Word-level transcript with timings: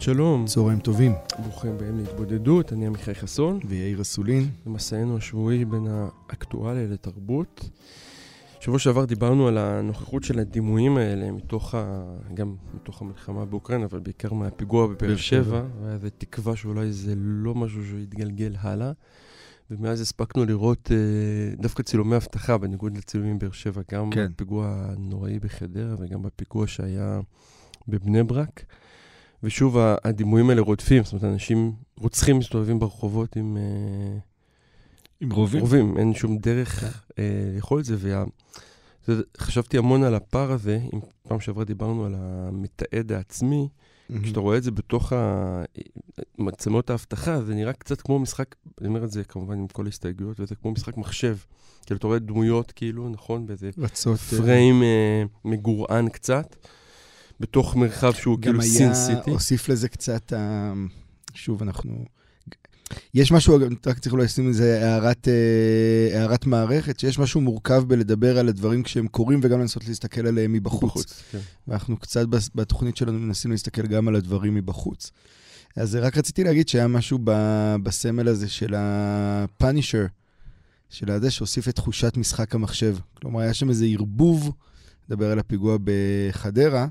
שבת 0.00 0.14
שלום, 0.14 0.46
צהריים 0.46 0.78
טובים. 0.78 1.14
ברוכים 1.42 1.70
הבאים 1.70 1.98
להתבודדות, 1.98 2.72
אני 2.72 2.86
עמיחי 2.86 3.14
חסון, 3.14 3.60
ויאיר 3.68 4.00
אסולין. 4.00 4.48
במסענו 4.66 5.16
השבועי 5.16 5.64
בין 5.64 5.86
האקטואליה 5.88 6.86
לתרבות. 6.86 7.68
שבוע 8.60 8.78
שעבר 8.78 9.04
דיברנו 9.04 9.48
על 9.48 9.58
הנוכחות 9.58 10.24
של 10.24 10.38
הדימויים 10.38 10.96
האלה 10.96 11.32
מתוך 11.32 11.74
ה... 11.74 12.02
גם 12.34 12.56
מתוך 12.74 13.02
המלחמה 13.02 13.44
באוקראינה, 13.44 13.84
אבל 13.84 13.98
בעיקר 13.98 14.32
מהפיגוע 14.32 14.86
בבאר 14.86 15.16
שבע, 15.16 15.62
והיה 15.82 15.94
איזה 15.94 16.10
תקווה 16.10 16.56
שאולי 16.56 16.92
זה 16.92 17.14
לא 17.16 17.54
משהו 17.54 17.80
שיתגלגל 17.84 18.56
הלאה. 18.60 18.92
ומאז 19.70 20.00
הספקנו 20.00 20.44
לראות 20.44 20.90
אה, 20.92 21.56
דווקא 21.62 21.82
צילומי 21.82 22.16
אבטחה, 22.16 22.58
בניגוד 22.58 22.96
לצילומים 22.96 23.38
באר 23.38 23.52
שבע, 23.52 23.82
גם 23.92 24.10
כן. 24.10 24.30
בפיגוע 24.32 24.86
הנוראי 24.88 25.38
בחדרה 25.38 25.94
וגם 25.98 26.22
בפיגוע 26.22 26.66
שהיה 26.66 27.20
בבני 27.88 28.22
ברק. 28.22 28.64
ושוב, 29.42 29.76
הדימויים 30.04 30.50
האלה 30.50 30.60
רודפים, 30.60 31.04
זאת 31.04 31.12
אומרת, 31.12 31.24
אנשים, 31.24 31.72
רוצחים 31.98 32.38
מסתובבים 32.38 32.78
ברחובות 32.78 33.36
עם 33.36 33.56
אה, 33.56 34.18
עם 35.20 35.32
רובים? 35.32 35.60
רובים, 35.60 35.98
אין 35.98 36.14
שום 36.14 36.38
דרך 36.38 36.84
אה, 37.18 37.24
לאכול 37.56 37.80
את 37.80 37.84
זה. 37.84 37.96
וה... 37.98 38.24
זה, 39.06 39.22
חשבתי 39.38 39.78
המון 39.78 40.02
על 40.02 40.14
הפער 40.14 40.52
הזה, 40.52 40.80
אם 40.94 41.00
פעם 41.28 41.40
שעברה 41.40 41.64
דיברנו 41.64 42.04
על 42.04 42.14
המתעד 42.18 43.12
העצמי, 43.12 43.68
מהמם. 44.08 44.22
כשאתה 44.22 44.40
רואה 44.40 44.56
את 44.56 44.62
זה 44.62 44.70
בתוך 44.70 45.12
מצלמות 46.38 46.90
האבטחה, 46.90 47.42
זה 47.42 47.54
נראה 47.54 47.72
קצת 47.72 48.00
כמו 48.00 48.18
משחק, 48.18 48.54
אני 48.80 48.88
אומר 48.88 49.04
את 49.04 49.10
זה 49.10 49.24
כמובן 49.24 49.58
עם 49.58 49.66
כל 49.66 49.86
ההסתייגויות, 49.86 50.40
וזה 50.40 50.54
כמו 50.54 50.70
משחק 50.70 50.96
מחשב. 50.96 51.36
כאילו, 51.86 51.98
אתה 51.98 52.06
רואה 52.06 52.18
דמויות, 52.18 52.72
כאילו, 52.72 53.08
נכון, 53.08 53.46
באיזה 53.46 53.70
רצות... 53.78 54.18
אה, 54.32 54.38
פריים 54.38 54.82
אה, 54.82 55.22
מגורען 55.44 56.08
קצת, 56.08 56.56
בתוך 57.40 57.76
מרחב 57.76 58.12
שהוא 58.12 58.36
גם 58.36 58.42
כאילו 58.42 58.60
היה- 58.62 58.70
סין 58.72 58.94
סיטי. 58.94 59.30
הוסיף 59.30 59.68
לזה 59.68 59.88
קצת, 59.88 60.32
ה- 60.32 60.72
שוב, 61.34 61.62
אנחנו... 61.62 62.04
יש 63.14 63.32
משהו, 63.32 63.58
רק 63.86 63.98
צריך 63.98 64.12
אולי 64.12 64.24
לשים 64.24 64.50
לזה 64.50 64.86
הערת, 64.86 65.28
אה, 65.28 66.18
הערת 66.20 66.46
מערכת, 66.46 67.00
שיש 67.00 67.18
משהו 67.18 67.40
מורכב 67.40 67.84
בלדבר 67.86 68.38
על 68.38 68.48
הדברים 68.48 68.82
כשהם 68.82 69.06
קורים 69.08 69.40
וגם 69.42 69.60
לנסות 69.60 69.88
להסתכל 69.88 70.26
עליהם 70.26 70.52
מבחוץ. 70.52 71.22
כן. 71.32 71.38
ואנחנו 71.68 71.96
קצת 71.96 72.26
בתוכנית 72.54 72.96
שלנו 72.96 73.18
מנסים 73.18 73.50
להסתכל 73.50 73.86
גם 73.86 74.08
על 74.08 74.16
הדברים 74.16 74.54
מבחוץ. 74.54 75.10
אז 75.76 75.94
רק 75.94 76.16
רציתי 76.18 76.44
להגיד 76.44 76.68
שהיה 76.68 76.86
משהו 76.88 77.18
ב- 77.24 77.76
בסמל 77.82 78.28
הזה 78.28 78.48
של 78.48 78.74
הפאנישר, 78.76 80.06
של 80.90 81.10
הזה 81.10 81.30
שהוסיף 81.30 81.68
את 81.68 81.76
תחושת 81.76 82.16
משחק 82.16 82.54
המחשב. 82.54 82.96
כלומר, 83.14 83.40
היה 83.40 83.54
שם 83.54 83.68
איזה 83.68 83.86
ערבוב, 83.86 84.52
נדבר 85.08 85.30
על 85.32 85.38
הפיגוע 85.38 85.76
בחדרה, 85.84 86.82
אה, 86.82 86.86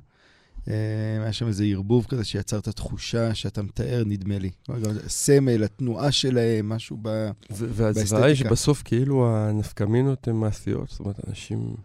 היה 0.68 1.34
שם 1.34 1.48
איזה 1.48 1.64
ערבוב 1.64 2.06
כזה 2.10 2.24
שיצר 2.24 2.60
את 2.60 2.68
התחושה 2.68 3.36
שאתה 3.36 3.62
מתאר, 3.62 4.04
נדמה 4.06 4.40
לי. 4.40 4.50
גם 4.70 4.92
הסמל, 5.06 5.64
התנועה 5.64 6.12
שלהם, 6.12 6.70
משהו 6.70 6.98
ב... 7.02 7.30
והזוועה 7.50 8.26
היא. 8.26 8.36
שבסוף 8.36 8.82
כאילו 8.86 9.36
הנפקמינות 9.36 10.28
הן 10.28 10.36
מעשיות, 10.36 10.90
זאת 10.90 11.00
אומרת, 11.00 11.28
אנשים, 11.28 11.76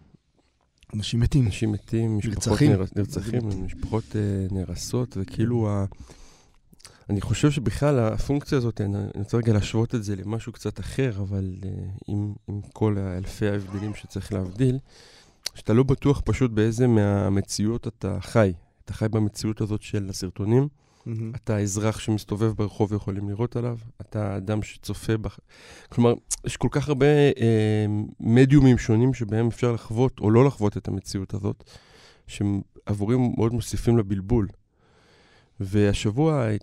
אנשים 0.93 1.19
מתים. 1.19 1.45
אנשים 1.45 1.71
מתים, 1.71 2.17
משפחות 2.17 2.35
נרצחים. 2.37 2.71
נר- 2.71 2.85
נרצחים, 2.95 3.65
משפחות 3.65 4.03
אה, 4.15 4.21
נהרסות, 4.51 5.17
וכאילו 5.21 5.69
ה... 5.69 5.85
אני 7.09 7.21
חושב 7.21 7.51
שבכלל 7.51 7.99
הפונקציה 7.99 8.57
הזאת, 8.57 8.81
אני 8.81 8.97
אני 8.97 9.05
רוצה 9.15 9.37
רגע 9.37 9.53
להשוות 9.53 9.95
את 9.95 10.03
זה 10.03 10.15
למשהו 10.15 10.51
קצת 10.51 10.79
אחר, 10.79 11.11
אבל 11.17 11.55
אה, 11.65 11.69
עם, 12.07 12.33
עם 12.47 12.61
כל 12.73 12.97
אלפי 12.97 13.47
ההבדלים 13.49 13.95
שצריך 13.95 14.33
להבדיל, 14.33 14.77
שאתה 15.55 15.73
לא 15.73 15.83
בטוח 15.83 16.21
פשוט 16.25 16.51
באיזה 16.51 16.87
מהמציאות 16.87 17.87
אתה 17.87 18.17
חי. 18.21 18.53
אתה 18.85 18.93
חי 18.93 19.09
במציאות 19.09 19.61
הזאת 19.61 19.81
של 19.81 20.09
הסרטונים, 20.09 20.67
מהמם. 21.05 21.31
אתה 21.35 21.55
האזרח 21.55 21.99
שמסתובב 21.99 22.51
ברחוב 22.51 22.91
ויכולים 22.91 23.29
לראות 23.29 23.55
עליו, 23.55 23.77
אתה 24.01 24.33
האדם 24.33 24.63
שצופה 24.63 25.17
ב... 25.17 25.27
כלומר, 25.89 26.13
יש 26.45 26.57
כל 26.57 26.67
כך 26.71 26.87
הרבה 26.87 27.05
אה, 27.05 27.85
מדיומים 28.19 28.77
שונים 28.77 29.13
שבהם 29.13 29.47
אפשר 29.47 29.71
לחוות 29.71 30.19
או 30.19 30.31
לא 30.31 30.45
לחוות 30.45 30.77
את 30.77 30.87
המציאות 30.87 31.33
הזאת, 31.33 31.63
שעבורי 32.27 33.15
מאוד 33.35 33.53
מוסיפים 33.53 33.97
לבלבול. 33.97 34.47
והשבוע 35.59 36.43
אה, 36.43 36.55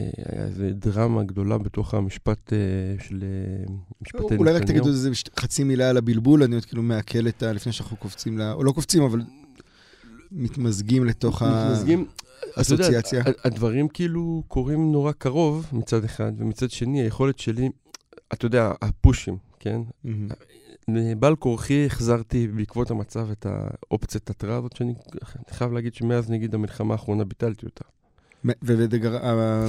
היה 0.00 0.44
איזו 0.44 0.64
דרמה 0.72 1.22
גדולה 1.22 1.58
בתוך 1.58 1.94
המשפט 1.94 2.52
אה, 2.52 2.58
של 3.04 3.22
אה, 3.22 3.74
משפטי 4.02 4.24
נתניהו. 4.24 4.38
אולי 4.38 4.52
רק 4.52 4.64
תגידו 4.64 4.88
איזה 4.88 5.10
חצי 5.38 5.64
מילה 5.64 5.90
על 5.90 5.96
הבלבול, 5.96 6.42
אני 6.42 6.54
עוד 6.54 6.64
כאילו 6.64 6.82
מעכל 6.82 7.28
את 7.28 7.42
ה... 7.42 7.52
לפני 7.52 7.72
שאנחנו 7.72 7.96
קופצים 7.96 8.38
ל... 8.38 8.42
או 8.42 8.64
לא 8.64 8.72
קופצים, 8.72 9.02
אבל 9.02 9.20
מתמזגים 10.32 11.04
לתוך 11.04 11.42
מתמזגים, 11.42 12.00
אתה 12.04 12.44
יודע, 12.44 12.84
האסוציאציה. 12.84 13.22
הדברים 13.44 13.88
כאילו 13.88 14.42
קורים 14.48 14.92
נורא 14.92 15.12
קרוב 15.12 15.66
מצד 15.72 16.04
אחד, 16.04 16.32
ומצד 16.38 16.70
שני 16.70 17.00
היכולת 17.02 17.38
שלי, 17.38 17.70
אתה 18.32 18.46
יודע, 18.46 18.72
הפושים, 18.82 19.36
כן? 19.60 19.80
מהמם. 20.04 20.28
בעל 21.20 21.36
כורחי 21.36 21.86
החזרתי 21.86 22.46
בעקבות 22.48 22.90
המצב 22.90 23.30
את 23.30 23.46
האופציית 23.46 24.30
התראה 24.30 24.56
הזאת, 24.56 24.76
שאני 24.76 24.94
חייב 25.50 25.72
להגיד 25.72 25.94
שמאז 25.94 26.30
נגיד 26.30 26.54
המלחמה 26.54 26.94
האחרונה 26.94 27.24
ביטלתי 27.24 27.66
אותה. 27.66 27.84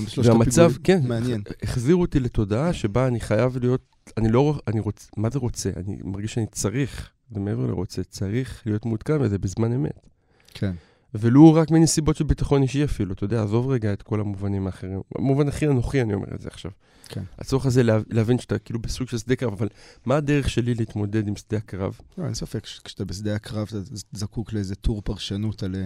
שלושת 0.07 0.29
והמצב, 0.29 0.61
הפיגועים- 0.71 0.83
כן, 0.83 1.07
מעניין. 1.07 1.41
החזירו 1.63 2.01
אותי 2.01 2.19
לתודעה 2.19 2.73
שבה 2.73 3.07
אני 3.07 3.19
חייב 3.19 3.57
להיות, 3.57 3.81
אני 4.17 4.31
לא, 4.31 4.59
אני 4.67 4.79
רוצה, 4.79 5.07
מה 5.17 5.29
זה 5.29 5.39
רוצה? 5.39 5.69
אני 5.75 5.97
מרגיש 6.03 6.33
שאני 6.33 6.45
צריך, 6.51 7.09
ומעבר 7.31 7.65
לרוצה, 7.65 8.03
צריך 8.03 8.63
להיות 8.65 8.85
מעודכן 8.85 9.19
בזה 9.19 9.37
בזמן 9.37 9.73
אמת. 9.73 10.07
כן. 10.53 10.75
ולו 11.13 11.53
רק 11.53 11.71
מנסיבות 11.71 12.15
של 12.15 12.23
ביטחון 12.23 12.61
אישי 12.61 12.83
אפילו, 12.83 13.13
אתה 13.13 13.23
יודע, 13.23 13.43
עזוב 13.43 13.69
רגע 13.69 13.93
את 13.93 14.01
כל 14.01 14.19
המובנים 14.19 14.65
האחרים. 14.65 15.01
במובן 15.17 15.47
הכי 15.47 15.67
אנוכי 15.67 16.01
אני 16.01 16.13
אומר 16.13 16.27
את 16.35 16.41
זה 16.41 16.47
עכשיו. 16.51 16.71
כן. 17.11 17.21
הצורך 17.39 17.65
הזה 17.65 17.83
לה, 17.83 17.99
להבין 18.09 18.39
שאתה 18.39 18.57
כאילו 18.57 18.79
בסוג 18.79 19.07
של 19.07 19.17
שדה 19.17 19.35
קרב, 19.35 19.53
אבל 19.53 19.67
מה 20.05 20.15
הדרך 20.15 20.49
שלי 20.49 20.75
להתמודד 20.75 21.27
עם 21.27 21.35
שדה 21.35 21.57
הקרב? 21.57 21.97
לא, 22.17 22.25
אין 22.25 22.33
ספק, 22.33 22.63
כשאתה 22.83 23.05
בשדה 23.05 23.35
הקרב 23.35 23.67
אתה 23.69 23.77
זקוק 24.11 24.53
לאיזה 24.53 24.75
טור 24.75 25.01
פרשנות 25.01 25.63
על... 25.63 25.75
אה, 25.75 25.81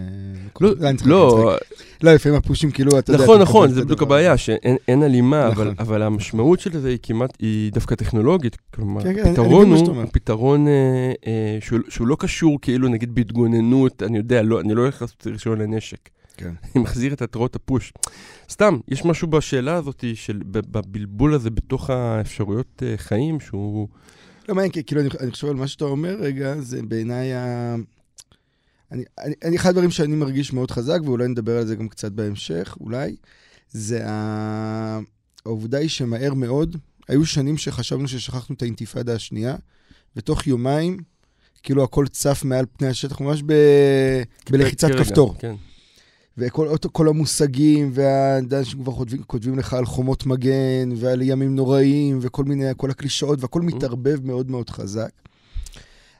לא, 0.60 0.68
צוחק, 0.74 1.06
לא, 1.06 1.36
צוחק. 1.36 1.78
לא, 2.02 2.14
לפעמים 2.14 2.38
הפושים 2.38 2.70
כאילו, 2.70 2.98
אתה 2.98 3.12
יודע... 3.12 3.24
נכון, 3.24 3.36
אתה 3.36 3.44
נכון, 3.44 3.68
מקבל 3.68 3.74
זה 3.74 3.84
בדיוק. 3.84 4.02
הבעיה, 4.02 4.36
שאין 4.36 4.76
אין 4.88 5.02
הלימה, 5.02 5.46
אבל, 5.46 5.52
נכון. 5.52 5.74
אבל 5.78 6.02
המשמעות 6.02 6.60
של 6.60 6.80
זה 6.80 6.88
היא 6.88 6.98
כמעט, 7.02 7.36
היא 7.38 7.72
דווקא 7.72 7.94
טכנולוגית. 7.94 8.56
כלומר, 8.74 9.02
כן, 9.02 9.14
כן, 9.14 9.30
הפתרון 9.30 9.72
הוא, 9.72 9.86
אומר. 9.86 10.02
הפתרון 10.02 10.68
אה, 10.68 11.12
אה, 11.26 11.58
שהוא, 11.60 11.78
שהוא 11.88 12.06
לא 12.06 12.16
קשור 12.20 12.58
כאילו 12.62 12.88
נגיד 12.88 13.14
בהתגוננות, 13.14 14.02
אני 14.02 14.18
יודע, 14.18 14.42
לא, 14.42 14.60
אני 14.60 14.74
לא 14.74 14.82
הולך 14.82 15.02
לעשות 15.18 15.32
רישיון 15.32 15.58
לנשק. 15.58 16.08
כן. 16.36 16.54
אני 16.74 16.82
מחזיר 16.82 17.12
את 17.12 17.22
התראות 17.22 17.56
הפוש. 17.56 17.92
סתם, 18.50 18.78
יש 18.88 19.04
משהו 19.04 19.28
בשאלה 19.28 19.74
הזאת, 19.74 20.04
של, 20.14 20.42
בבלבול 20.46 21.34
הזה 21.34 21.50
בתוך 21.50 21.90
האפשרויות 21.90 22.82
אה, 22.86 22.96
חיים, 22.96 23.40
שהוא... 23.40 23.88
לא 24.48 24.54
מעניין, 24.54 24.72
כי 24.72 24.84
כאילו, 24.84 25.00
אני, 25.00 25.10
אני 25.20 25.30
חושב 25.30 25.48
על 25.48 25.54
מה 25.54 25.68
שאתה 25.68 25.84
אומר 25.84 26.16
רגע, 26.20 26.60
זה 26.60 26.82
בעיניי 26.82 27.34
ה... 27.34 27.74
אני, 28.92 29.04
אני, 29.18 29.34
אני, 29.44 29.56
אחד 29.56 29.70
הדברים 29.70 29.90
שאני 29.90 30.16
מרגיש 30.16 30.52
מאוד 30.52 30.70
חזק, 30.70 30.98
ואולי 31.04 31.28
נדבר 31.28 31.58
על 31.58 31.66
זה 31.66 31.76
גם 31.76 31.88
קצת 31.88 32.12
בהמשך, 32.12 32.76
אולי, 32.80 33.16
זה 33.70 34.08
ה... 34.08 35.00
העובדה 35.46 35.78
היא 35.78 35.88
שמהר 35.88 36.34
מאוד, 36.34 36.76
היו 37.08 37.26
שנים 37.26 37.58
שחשבנו 37.58 38.08
ששכחנו 38.08 38.54
את 38.54 38.62
האינתיפאדה 38.62 39.14
השנייה, 39.14 39.56
ותוך 40.16 40.46
יומיים, 40.46 40.96
כאילו 41.66 41.84
הכל 41.84 42.06
צף 42.06 42.42
מעל 42.44 42.64
פני 42.78 42.88
השטח, 42.88 43.20
ממש 43.20 43.42
ב... 43.46 43.52
בלחיצת 44.50 44.88
כרגע, 44.88 45.04
כפתור. 45.04 45.34
כן. 45.38 45.54
וכל 46.38 46.76
כל 46.92 47.08
המושגים, 47.08 47.90
והאנשים 47.94 48.82
כבר 48.82 48.92
כותבים, 48.92 49.22
כותבים 49.22 49.58
לך 49.58 49.74
על 49.74 49.86
חומות 49.86 50.26
מגן, 50.26 50.88
ועל 50.96 51.22
ימים 51.22 51.56
נוראים, 51.56 52.18
וכל 52.22 52.44
מיני, 52.44 52.64
כל 52.76 52.90
הקלישאות, 52.90 53.42
והכל 53.42 53.62
מתערבב 53.62 54.26
מאוד 54.26 54.50
מאוד 54.50 54.70
חזק. 54.70 55.10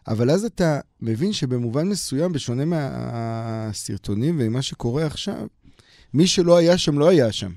אבל 0.09 0.31
אז 0.31 0.45
אתה 0.45 0.81
מבין 1.03 1.33
שבמובן 1.33 1.89
מסוים, 1.89 2.33
בשונה 2.33 2.65
מהסרטונים 2.65 4.37
וממה 4.39 4.63
שקורה 4.63 5.07
עכשיו, 5.07 5.47
מי 6.15 6.27
שלא 6.27 6.57
היה 6.57 6.79
שם, 6.79 6.99
לא 6.99 7.09
היה 7.09 7.33
שם. 7.33 7.51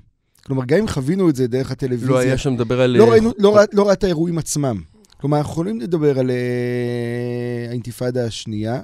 כלומר, 0.45 0.65
גם 0.65 0.77
אם 0.77 0.87
חווינו 0.87 1.29
את 1.29 1.35
זה 1.35 1.47
דרך 1.47 1.71
הטלוויזיה... 1.71 2.09
לא 2.09 2.17
היה 2.17 2.37
שם 2.37 2.53
לדבר 2.53 2.81
על... 2.81 2.97
לא, 2.97 3.11
ראינו, 3.11 3.31
לא, 3.37 3.55
ראה, 3.55 3.65
לא 3.73 3.85
ראה 3.85 3.93
את 3.93 4.03
האירועים 4.03 4.37
עצמם. 4.37 4.81
כלומר, 5.19 5.37
אנחנו 5.37 5.51
יכולים 5.51 5.79
לדבר 5.79 6.19
על 6.19 6.29
uh, 6.29 7.69
האינתיפאדה 7.69 8.25
השנייה, 8.25 8.81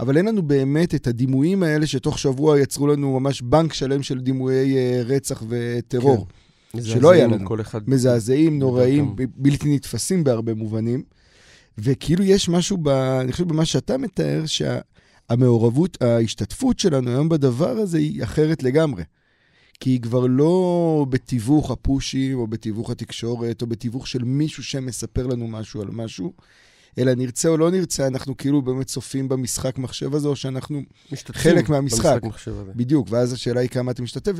אבל 0.00 0.16
אין 0.16 0.26
לנו 0.26 0.42
באמת 0.42 0.94
את 0.94 1.06
הדימויים 1.06 1.62
האלה 1.62 1.86
שתוך 1.86 2.18
שבוע 2.18 2.60
יצרו 2.60 2.86
לנו 2.86 3.20
ממש 3.20 3.42
בנק 3.42 3.72
שלם 3.72 4.02
של 4.02 4.20
דימויי 4.20 4.74
uh, 4.74 5.06
רצח 5.06 5.42
וטרור. 5.48 6.26
כן. 6.72 6.82
שלא 6.82 7.10
היה 7.10 7.26
לנו. 7.26 7.46
כל 7.46 7.60
אחד... 7.60 7.80
מזעזעים, 7.86 8.58
נוראים, 8.58 9.16
בלתי 9.36 9.74
נתפסים 9.74 10.24
בהרבה 10.24 10.54
מובנים. 10.54 11.02
וכאילו 11.78 12.24
יש 12.24 12.48
משהו, 12.48 12.76
ב, 12.76 12.88
אני 12.88 13.32
חושב, 13.32 13.48
במה 13.48 13.64
שאתה 13.64 13.98
מתאר, 13.98 14.42
שהמעורבות, 14.46 16.02
ההשתתפות 16.02 16.78
שלנו 16.78 17.10
היום 17.10 17.28
בדבר 17.28 17.70
הזה 17.70 17.98
היא 17.98 18.22
אחרת 18.24 18.62
לגמרי. 18.62 19.02
כי 19.84 19.90
היא 19.90 20.00
כבר 20.00 20.26
לא 20.26 21.06
בתיווך 21.08 21.70
הפושים, 21.70 22.38
או 22.38 22.46
בתיווך 22.46 22.90
התקשורת, 22.90 23.62
או 23.62 23.66
בתיווך 23.66 24.06
של 24.06 24.24
מישהו 24.24 24.64
שמספר 24.64 25.26
לנו 25.26 25.48
משהו 25.48 25.82
על 25.82 25.88
משהו, 25.92 26.32
אלא 26.98 27.14
נרצה 27.14 27.48
או 27.48 27.56
לא 27.56 27.70
נרצה, 27.70 28.06
אנחנו 28.06 28.36
כאילו 28.36 28.62
באמת 28.62 28.86
צופים 28.86 29.28
במשחק 29.28 29.78
מחשב 29.78 30.14
הזה, 30.14 30.28
או 30.28 30.36
שאנחנו 30.36 30.82
חלק 31.32 31.68
מהמשחק. 31.68 32.20
בדיוק, 32.76 33.06
ואז 33.10 33.32
השאלה 33.32 33.60
היא 33.60 33.68
כמה 33.68 33.90
אתה 33.90 34.02
משתתף, 34.02 34.32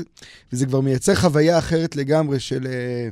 וזה 0.53 0.65
כבר 0.65 0.81
מייצר 0.81 1.15
חוויה 1.15 1.57
אחרת 1.57 1.95
לגמרי 1.95 2.39
של... 2.39 2.67
אה, 2.67 3.09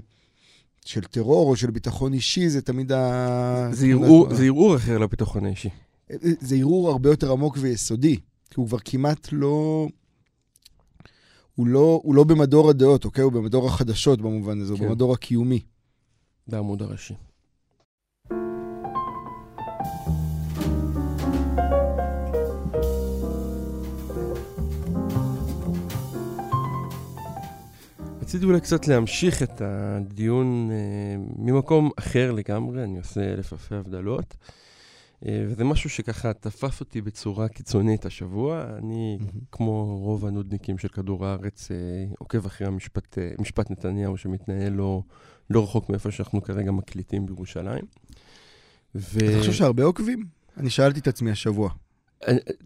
של 0.85 1.01
טרור 1.01 1.49
או 1.49 1.55
של 1.55 1.71
ביטחון 1.71 2.13
אישי, 2.13 2.49
זה 2.49 2.61
תמיד 2.61 2.91
ה... 2.91 3.69
זה 3.71 3.85
ערעור, 3.85 4.35
זה 4.35 4.43
ערעור 4.43 4.75
אחר 4.75 4.97
לביטחון 4.97 5.45
האישי. 5.45 5.69
זה 6.39 6.55
ערעור 6.55 6.89
הרבה 6.89 7.09
יותר 7.09 7.31
עמוק 7.31 7.57
ויסודי, 7.59 8.15
כי 8.49 8.55
הוא 8.55 8.67
כבר 8.67 8.77
כמעט 8.85 9.29
לא... 9.31 9.87
הוא 11.55 11.67
לא, 11.67 11.99
הוא 12.03 12.15
לא 12.15 12.23
במדור 12.23 12.69
הדעות, 12.69 13.05
אוקיי? 13.05 13.23
הוא 13.23 13.31
במדור 13.31 13.67
החדשות 13.67 14.21
במובן 14.21 14.61
הזה, 14.61 14.73
כן. 14.73 14.79
הוא 14.79 14.89
במדור 14.89 15.13
הקיומי. 15.13 15.59
בעמוד 16.47 16.81
הראשי. 16.81 17.13
רציתי 28.21 28.45
אולי 28.45 28.61
קצת 28.61 28.87
להמשיך 28.87 29.43
את 29.43 29.61
הדיון 29.61 30.69
אה, 30.71 31.15
ממקום 31.37 31.91
אחר 31.99 32.31
לגמרי, 32.31 32.83
אני 32.83 32.97
עושה 32.97 33.33
אלפי 33.33 33.75
הבדלות. 33.75 34.35
אה, 35.25 35.45
וזה 35.47 35.63
משהו 35.63 35.89
שככה 35.89 36.33
תפס 36.33 36.79
אותי 36.79 37.01
בצורה 37.01 37.47
קיצונית 37.47 38.05
השבוע. 38.05 38.65
אני, 38.77 39.17
mm-hmm. 39.19 39.37
כמו 39.51 39.97
רוב 39.99 40.25
הנודניקים 40.25 40.77
של 40.77 40.87
כדור 40.87 41.25
הארץ, 41.25 41.71
אה, 41.71 41.77
עוקב 42.19 42.45
אחרי 42.45 42.67
המשפט 42.67 43.17
אה, 43.17 43.29
משפט 43.39 43.71
נתניהו 43.71 44.17
שמתנהל 44.17 44.73
לא, 44.73 45.01
לא 45.49 45.63
רחוק 45.63 45.89
מאיפה 45.89 46.11
שאנחנו 46.11 46.41
כרגע 46.41 46.71
מקליטים 46.71 47.25
בירושלים. 47.25 47.85
ו... 48.95 49.19
אתה 49.19 49.39
חושב 49.39 49.53
שהרבה 49.53 49.83
עוקבים? 49.83 50.25
אני 50.57 50.69
שאלתי 50.69 50.99
את 50.99 51.07
עצמי 51.07 51.31
השבוע. 51.31 51.69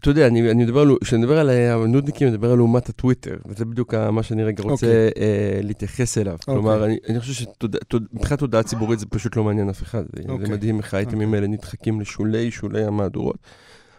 אתה 0.00 0.10
יודע, 0.10 0.26
אני, 0.26 0.50
אני 0.50 0.64
מדבר, 0.64 0.84
כשאני 1.04 1.22
מדבר 1.22 1.38
על 1.38 1.50
הנודניקים, 1.50 2.28
אני 2.28 2.36
מדבר 2.36 2.50
על 2.50 2.56
לעומת 2.56 2.88
הטוויטר, 2.88 3.36
וזה 3.46 3.64
בדיוק 3.64 3.94
מה 3.94 4.22
שאני 4.22 4.44
רגע 4.44 4.62
רוצה 4.62 4.86
okay. 4.86 5.10
אוקיי. 5.10 5.22
אה, 5.22 5.60
להתייחס 5.62 6.18
אליו. 6.18 6.32
Okay. 6.34 6.36
אוקיי. 6.36 6.54
כלומר, 6.54 6.84
אני, 6.84 6.98
אני 7.08 7.20
חושב 7.20 7.44
שמבחינת 7.92 8.38
תודעה 8.38 8.62
ציבורית 8.62 8.98
זה 8.98 9.06
פשוט 9.06 9.36
לא 9.36 9.44
מעניין 9.44 9.68
אף 9.68 9.82
אחד. 9.82 10.04
Okay. 10.04 10.22
זה 10.26 10.32
אוקיי. 10.32 10.50
מדהים 10.50 10.78
איך 10.78 10.94
האייטמים 10.94 11.32
okay. 11.32 11.36
האלה 11.36 11.46
נדחקים 11.46 12.00
לשולי 12.00 12.50
שולי 12.50 12.84
המהדורות. 12.84 13.36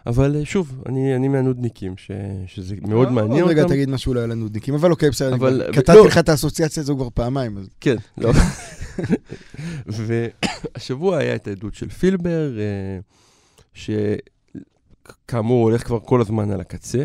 אבל 0.06 0.36
אה, 0.36 0.44
שוב, 0.44 0.82
אני, 0.88 1.16
אני 1.16 1.28
מהנודניקים, 1.28 1.96
ש, 1.96 2.10
שזה 2.46 2.74
מאוד 2.82 3.08
לא, 3.08 3.14
מעניין 3.14 3.42
אותם. 3.42 3.50
רגע, 3.50 3.64
תגיד 3.68 3.90
משהו 3.90 4.10
אולי 4.10 4.22
על 4.22 4.32
הנודניקים, 4.32 4.74
אבל 4.74 4.90
אוקיי, 4.90 5.10
בסדר. 5.10 5.34
אבל... 5.34 5.70
קטעתי 5.72 5.98
לא. 5.98 6.06
לך 6.06 6.18
את 6.18 6.28
האסוציאציה 6.28 6.80
הזו 6.80 6.96
כבר 6.96 7.08
פעמיים. 7.14 7.58
אז... 7.58 7.68
כן, 7.80 7.96
לא. 8.18 8.32
והשבוע 10.76 11.18
היה 11.20 11.34
את 11.34 11.48
העדות 11.48 11.74
של 11.74 11.88
פילבר, 11.88 12.58
אה, 12.58 12.98
ש... 13.74 13.90
כאמור, 15.28 15.62
הולך 15.62 15.86
כבר 15.86 16.00
כל 16.00 16.20
הזמן 16.20 16.50
על 16.50 16.60
הקצה. 16.60 17.04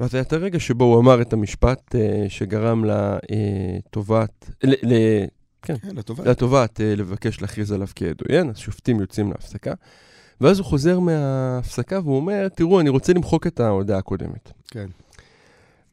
ואז 0.00 0.14
היה 0.14 0.22
את 0.22 0.32
הרגע 0.32 0.60
שבו 0.60 0.84
הוא 0.84 1.00
אמר 1.00 1.22
את 1.22 1.32
המשפט 1.32 1.94
uh, 1.94 1.98
שגרם 2.28 2.84
לתובעת, 2.84 4.50
אה, 4.64 4.70
ל, 4.70 4.74
ל, 4.82 4.94
כן, 5.62 5.76
כן, 5.76 5.96
לתובעת, 5.96 6.26
לתובעת 6.26 6.80
uh, 6.80 6.82
לבקש 6.82 7.40
להכריז 7.40 7.72
עליו 7.72 7.88
כעד 7.94 8.22
עוין, 8.28 8.50
אז 8.50 8.56
שופטים 8.56 9.00
יוצאים 9.00 9.30
להפסקה. 9.30 9.72
ואז 10.40 10.58
הוא 10.58 10.66
חוזר 10.66 11.00
מההפסקה 11.00 12.00
והוא 12.00 12.16
אומר, 12.16 12.48
תראו, 12.48 12.80
אני 12.80 12.88
רוצה 12.88 13.12
למחוק 13.12 13.46
את 13.46 13.60
ההודעה 13.60 13.98
הקודמת. 13.98 14.52
כן. 14.66 14.86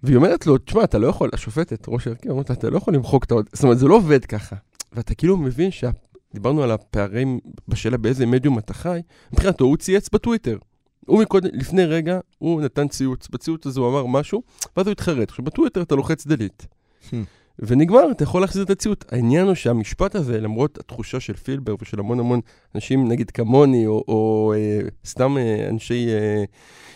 והיא 0.04 0.16
אומרת 0.16 0.48
לו, 0.48 0.58
תשמע, 0.58 0.84
אתה 0.84 0.98
לא 0.98 1.08
יכול, 1.08 1.30
השופטת, 1.34 1.86
ראש 1.88 2.08
ההרכב, 2.08 2.30
אומרת 2.30 2.50
לה, 2.50 2.56
אתה 2.56 2.70
לא 2.70 2.78
יכול 2.78 2.96
למחוק 2.96 3.24
את 3.24 3.32
ההודעה, 3.32 3.52
זאת 3.54 3.64
אומרת, 3.64 3.80
זה 3.80 3.88
לא 3.88 3.96
עובד 3.96 4.26
ככה. 4.26 4.56
ואתה 4.94 5.16
כאילו 5.16 5.38
מבין 5.38 5.70
שדיברנו 5.72 6.64
על 6.64 6.72
הפערים 6.72 7.40
בשאלה 7.68 7.98
באיזה 7.98 8.26
מדיום 8.26 8.60
אתה 8.60 8.74
חי, 8.74 9.02
מבחינתו 9.34 9.66
הוא 9.66 9.78
צייץ 9.78 10.10
בטוויטר. 10.14 10.58
הוא 11.06 11.22
מקודם, 11.22 11.50
לפני 11.54 11.86
רגע, 11.86 12.20
הוא 12.38 12.62
נתן 12.62 12.88
ציוץ, 12.88 13.28
בציוץ 13.28 13.68
הזה 13.68 13.80
הוא 13.80 13.90
אמר 13.90 14.06
משהו, 14.06 14.42
ואז 14.78 14.88
הוא 14.88 14.92
התחרט. 14.92 15.30
עכשיו, 15.30 15.46
בטוויטר 15.46 15.82
אתה 15.82 15.96
לוחץ 15.96 16.28
דלית. 16.28 16.68
Hmm. 17.10 17.16
ונגמר, 17.60 18.12
אתה 18.12 18.24
יכול 18.24 18.42
להחזיר 18.42 18.64
את 18.64 18.70
הציוץ. 18.70 19.00
העניין 19.12 19.48
הוא 19.48 19.56
שהמשפט 19.56 20.16
הזה, 20.16 20.42
למרות 20.42 20.78
התחושה 20.78 21.20
של 21.20 21.34
פילבר 21.34 21.76
ושל 21.82 22.00
המון 22.00 22.20
המון 22.20 22.40
אנשים, 22.76 23.08
נגיד 23.08 23.32
כמוני, 23.32 23.88
או, 23.88 24.04
או 24.08 24.54
אה, 24.56 24.80
סתם 25.06 25.38
אה, 25.38 25.70
אנשי 25.70 26.08
אה, 26.10 26.44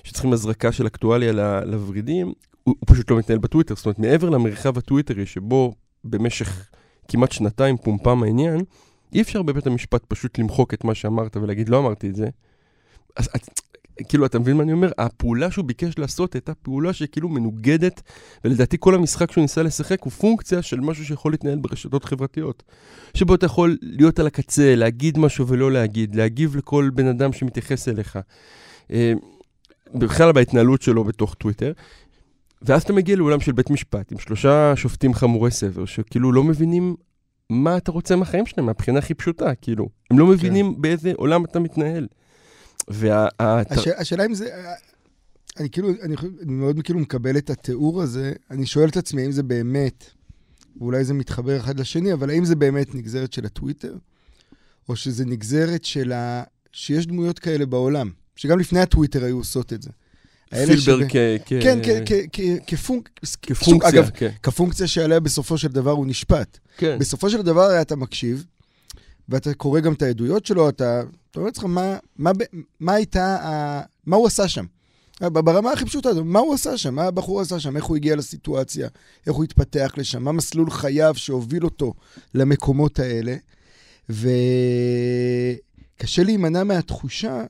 שצריכים 0.04 0.34
הזרקה 0.34 0.72
של 0.72 0.88
אקטואליה 0.88 1.32
לוורידים, 1.66 2.28
הוא, 2.28 2.34
הוא 2.64 2.76
פשוט 2.86 3.12
לא 3.12 3.18
מתנהל 3.18 3.40
בטוויטר. 3.40 3.76
זאת 3.76 3.86
אומרת, 3.86 4.00
מעבר 4.00 4.30
למרחב 4.30 4.78
הטוויטרי, 4.78 5.26
שבו 5.26 5.74
במשך 6.04 6.70
כמעט 7.08 7.32
שנתיים 7.32 7.78
פומפם 7.78 8.24
העניין, 8.24 8.62
אי 9.14 9.22
אפשר 9.22 9.42
בבית 9.42 9.68
המשפט 9.68 10.04
פשוט 10.08 10.40
למחוק 10.40 10.74
את 10.74 10.84
מה 10.84 10.96
שאמרת 10.96 11.38
ולהגיד, 11.38 11.70
לא 11.70 11.80
אמרתי 11.80 12.10
את 12.10 12.16
זה. 12.16 12.28
אז 13.16 13.30
כאילו, 14.10 14.26
אתה 14.26 14.40
מבין 14.40 14.58
מה 14.58 14.64
אני 14.64 14.74
אומר? 14.74 14.92
הפעולה 14.98 15.52
שהוא 15.52 15.66
ביקש 15.66 16.00
לעשות 16.00 16.34
הייתה 16.34 16.54
פעולה 16.54 16.94
שכאילו 16.94 17.30
מנוגדת, 17.30 18.02
ולדעתי 18.46 18.78
כל 18.80 18.96
המשחק 18.96 19.32
שהוא 19.32 19.42
ניסה 19.42 19.64
לשחק 19.64 20.02
הוא 20.04 20.12
פונקציה 20.12 20.62
של 20.62 20.80
משהו 20.80 21.06
שיכול 21.06 21.32
להתנהל 21.32 21.58
ברשתות 21.58 22.06
חברתיות. 22.06 22.64
שבו 23.14 23.36
אתה 23.36 23.46
יכול 23.46 23.78
להיות 23.82 24.20
על 24.20 24.28
הקצה, 24.28 24.76
להגיד 24.76 25.18
משהו 25.18 25.48
ולא 25.48 25.72
להגיד, 25.72 26.16
להגיב 26.16 26.56
לכל 26.56 26.90
בן 26.94 27.08
אדם 27.08 27.34
שמתייחס 27.34 27.88
אליך. 27.88 28.20
אה, 28.92 29.14
בכלל 29.96 30.32
בהתנהלות 30.32 30.82
שלו 30.82 31.04
בתוך 31.04 31.34
טוויטר. 31.34 31.72
ואז 32.62 32.84
אתה 32.84 32.94
מגיע 32.94 33.16
לאולם 33.16 33.40
של 33.40 33.52
בית 33.52 33.70
משפט 33.70 34.12
עם 34.12 34.20
שלושה 34.20 34.76
שופטים 34.76 35.14
חמורי 35.14 35.52
סבר, 35.52 35.86
שכאילו 35.86 36.32
לא 36.32 36.44
מבינים 36.44 36.96
מה 37.50 37.78
אתה 37.78 37.92
רוצה 37.92 38.16
מהחיים 38.16 38.46
שלהם, 38.46 38.66
מהבחינה 38.66 39.00
הכי 39.00 39.14
פשוטה, 39.14 39.56
כאילו. 39.56 39.90
הם 40.12 40.20
לא 40.20 40.26
כן. 40.26 40.32
מבינים 40.32 40.74
כן. 40.74 40.82
באיזה 40.82 41.12
עולם 41.16 41.46
אתה 41.46 41.60
מתנהל. 41.60 42.08
וה... 42.88 43.28
הש... 43.40 43.88
השאלה 43.88 44.26
אם 44.26 44.34
זה... 44.34 44.50
אני 45.60 45.70
כאילו, 45.70 45.90
אני, 46.02 46.16
אני 46.44 46.54
מאוד 46.54 46.80
כאילו 46.84 47.00
מקבל 47.00 47.38
את 47.38 47.50
התיאור 47.50 48.02
הזה, 48.02 48.34
אני 48.52 48.66
שואל 48.66 48.90
את 48.90 48.98
עצמי 48.98 49.22
האם 49.22 49.32
זה 49.32 49.44
באמת, 49.44 50.06
ואולי 50.78 51.04
זה 51.04 51.14
מתחבר 51.14 51.58
אחד 51.58 51.80
לשני, 51.80 52.14
אבל 52.14 52.30
האם 52.30 52.46
זה 52.46 52.56
באמת 52.56 52.96
נגזרת 52.96 53.34
של 53.34 53.46
הטוויטר, 53.46 53.96
או 54.90 54.96
שזה 54.96 55.26
נגזרת 55.26 55.86
של 55.86 56.12
ה... 56.12 56.44
שיש 56.72 57.08
דמויות 57.08 57.40
כאלה 57.40 57.66
בעולם, 57.66 58.10
שגם 58.36 58.60
לפני 58.60 58.80
הטוויטר 58.80 59.24
היו 59.24 59.38
עושות 59.38 59.74
את 59.74 59.82
זה. 59.82 59.90
פילבר 60.50 61.00
כ... 61.10 61.16
כן, 61.46 61.80
כפונקציה, 63.42 63.90
אגב, 63.90 64.10
כן. 64.14 64.30
כפונקציה 64.44 64.88
שעליה 64.88 65.20
בסופו 65.20 65.58
של 65.58 65.68
דבר 65.68 65.92
הוא 65.92 66.08
נשפט. 66.08 66.58
כן. 66.78 67.00
בסופו 67.00 67.30
של 67.30 67.42
דבר 67.42 67.82
אתה 67.82 67.96
מקשיב, 67.96 68.46
ואתה 69.30 69.54
קורא 69.54 69.80
גם 69.80 69.94
את 69.94 70.02
העדויות 70.02 70.46
שלו, 70.46 70.70
אתה, 70.70 71.02
אתה 71.32 71.40
אומר 71.40 71.46
לעצמך, 71.46 71.66
מה, 71.66 71.98
מה, 72.18 72.32
מה 72.80 72.94
הייתה, 72.94 73.38
מה 74.06 74.16
הוא 74.16 74.28
עשה 74.28 74.48
שם? 74.48 74.66
ברמה 75.22 75.72
הכי 75.72 75.86
פשוטה, 75.86 76.10
מה 76.24 76.40
הוא 76.40 76.54
עשה 76.54 76.78
שם? 76.78 76.96
מה 76.96 77.04
הבחור 77.04 77.42
עשה 77.42 77.60
שם? 77.60 77.76
איך 77.76 77.86
הוא 77.86 77.98
הגיע 77.98 78.16
לסיטואציה? 78.16 78.88
איך 79.28 79.36
הוא 79.36 79.44
התפתח 79.44 79.94
לשם? 79.98 80.24
מה 80.24 80.32
מסלול 80.32 80.72
חייו 80.72 81.14
שהוביל 81.18 81.66
אותו 81.66 81.94
למקומות 82.34 83.00
האלה? 83.00 83.36
וקשה 84.10 84.24
להימנע 86.24 86.64
מהתחושה 86.64 87.44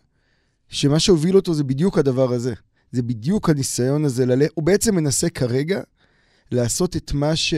שמה 0.70 1.00
שהוביל 1.00 1.36
אותו 1.36 1.54
זה 1.54 1.64
בדיוק 1.64 1.98
הדבר 1.98 2.34
הזה. 2.34 2.54
זה 2.92 3.02
בדיוק 3.02 3.50
הניסיון 3.50 4.06
הזה 4.06 4.26
ללכת. 4.26 4.52
הוא 4.56 4.64
בעצם 4.64 4.96
מנסה 4.96 5.30
כרגע 5.30 5.82
לעשות 6.52 6.96
את 6.96 7.14
מה 7.14 7.36
ש... 7.36 7.54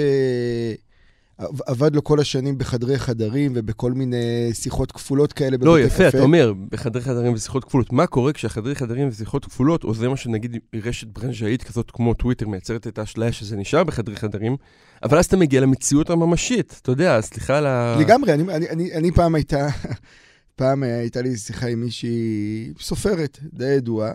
עבד 1.39 1.95
לו 1.95 2.03
כל 2.03 2.19
השנים 2.19 2.57
בחדרי 2.57 2.99
חדרים 2.99 3.51
ובכל 3.55 3.91
מיני 3.91 4.49
שיחות 4.53 4.91
כפולות 4.91 5.33
כאלה 5.33 5.57
לא, 5.61 5.79
יפה, 5.79 6.07
אתה 6.07 6.21
אומר, 6.21 6.53
בחדרי 6.71 7.01
חדרים 7.01 7.33
ושיחות 7.33 7.65
כפולות. 7.65 7.93
מה 7.93 8.07
קורה 8.07 8.33
כשהחדרי 8.33 8.75
חדרים 8.75 9.07
ושיחות 9.07 9.45
כפולות, 9.45 9.83
או 9.83 9.93
זה 9.93 10.09
מה 10.09 10.17
שנגיד 10.17 10.57
רשת 10.83 11.07
ברנז'אית 11.07 11.63
כזאת 11.63 11.91
כמו 11.91 12.13
טוויטר 12.13 12.47
מייצרת 12.47 12.87
את 12.87 12.97
האשליה 12.97 13.31
שזה 13.31 13.57
נשאר 13.57 13.83
בחדרי 13.83 14.15
חדרים, 14.15 14.57
אבל 15.03 15.17
אז 15.17 15.25
אתה 15.25 15.37
מגיע 15.37 15.61
למציאות 15.61 16.09
הממשית, 16.09 16.79
אתה 16.81 16.91
יודע, 16.91 17.21
סליחה 17.21 17.57
על 17.57 17.65
ה... 17.65 17.97
לגמרי, 17.99 18.33
אני, 18.33 18.43
אני, 18.43 18.69
אני, 18.69 18.93
אני 18.93 19.11
פעם 19.11 19.35
הייתה, 19.35 19.67
פעם 20.55 20.83
הייתה 20.83 21.21
לי 21.21 21.37
שיחה 21.37 21.67
עם 21.67 21.81
מישהי 21.81 22.73
סופרת 22.79 23.39
די 23.53 23.65
ידועה, 23.73 24.11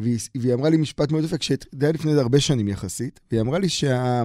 והיא, 0.00 0.18
והיא 0.34 0.54
אמרה 0.54 0.70
לי 0.70 0.76
משפט 0.76 1.12
מאוד 1.12 1.24
יפה, 1.24 1.38
כשזה 1.38 1.56
היה 1.80 1.92
לפני 1.92 2.12
הרבה 2.12 2.40
שנים 2.40 2.68
יחסית, 2.68 3.20
והיא 3.30 3.40
אמרה 3.40 3.58
לי 3.58 3.68
שה... 3.68 4.22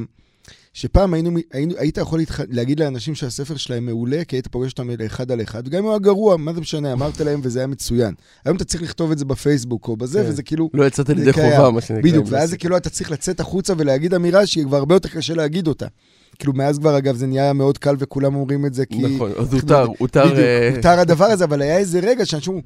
שפעם 0.73 1.13
היינו, 1.13 1.31
היינו, 1.53 1.73
היית 1.77 1.97
יכול 1.97 2.19
להתח... 2.19 2.39
להגיד 2.49 2.79
לאנשים 2.79 3.15
שהספר 3.15 3.57
שלהם 3.57 3.85
מעולה, 3.85 4.23
כי 4.23 4.35
היית 4.35 4.47
פוגש 4.47 4.71
אותם 4.71 4.89
אחד 5.05 5.31
על 5.31 5.41
אחד, 5.41 5.67
וגם 5.67 5.77
אם 5.77 5.83
הוא 5.83 5.91
היה 5.91 5.99
גרוע, 5.99 6.37
מה 6.37 6.53
זה 6.53 6.61
משנה, 6.61 6.93
אמרת 6.93 7.21
להם 7.21 7.39
וזה 7.43 7.59
היה 7.59 7.67
מצוין. 7.67 8.13
היום 8.45 8.57
אתה 8.57 8.65
צריך 8.65 8.83
לכתוב 8.83 9.11
את 9.11 9.17
זה 9.17 9.25
בפייסבוק 9.25 9.87
או 9.87 9.97
בזה, 9.97 10.23
כן. 10.23 10.29
וזה 10.29 10.43
כאילו... 10.43 10.69
לא 10.73 10.85
יצאת 10.85 11.09
לידי 11.09 11.33
חובה, 11.33 11.71
מה 11.71 11.81
שנקרא. 11.81 12.03
בדיוק, 12.03 12.27
ואז 12.29 12.49
זה 12.49 12.57
כאילו 12.57 12.77
אתה 12.77 12.89
צריך 12.89 13.11
לצאת 13.11 13.39
החוצה 13.39 13.73
ולהגיד 13.77 14.13
אמירה 14.13 14.45
שהיא 14.45 14.65
כבר 14.65 14.77
הרבה 14.77 14.95
יותר 14.95 15.09
קשה 15.09 15.33
להגיד 15.33 15.67
אותה. 15.67 15.87
כאילו, 16.39 16.53
מאז 16.53 16.79
כבר, 16.79 16.97
אגב, 16.97 17.15
זה 17.15 17.27
נהיה 17.27 17.53
מאוד 17.53 17.77
קל 17.77 17.95
וכולם 17.99 18.35
אומרים 18.35 18.65
את 18.65 18.73
זה, 18.73 18.85
כי... 18.85 18.97
נכון, 18.97 19.31
אז 19.37 19.53
הותר, 19.53 19.87
הותר... 19.97 20.23
בדיוק, 20.23 20.39
אה, 20.39 20.75
הותר 20.75 20.99
הדבר 20.99 21.25
הזה, 21.25 21.43
אבל 21.43 21.61
היה 21.61 21.77
איזה 21.77 21.99
רגע 21.99 22.25
שאנשים... 22.25 22.61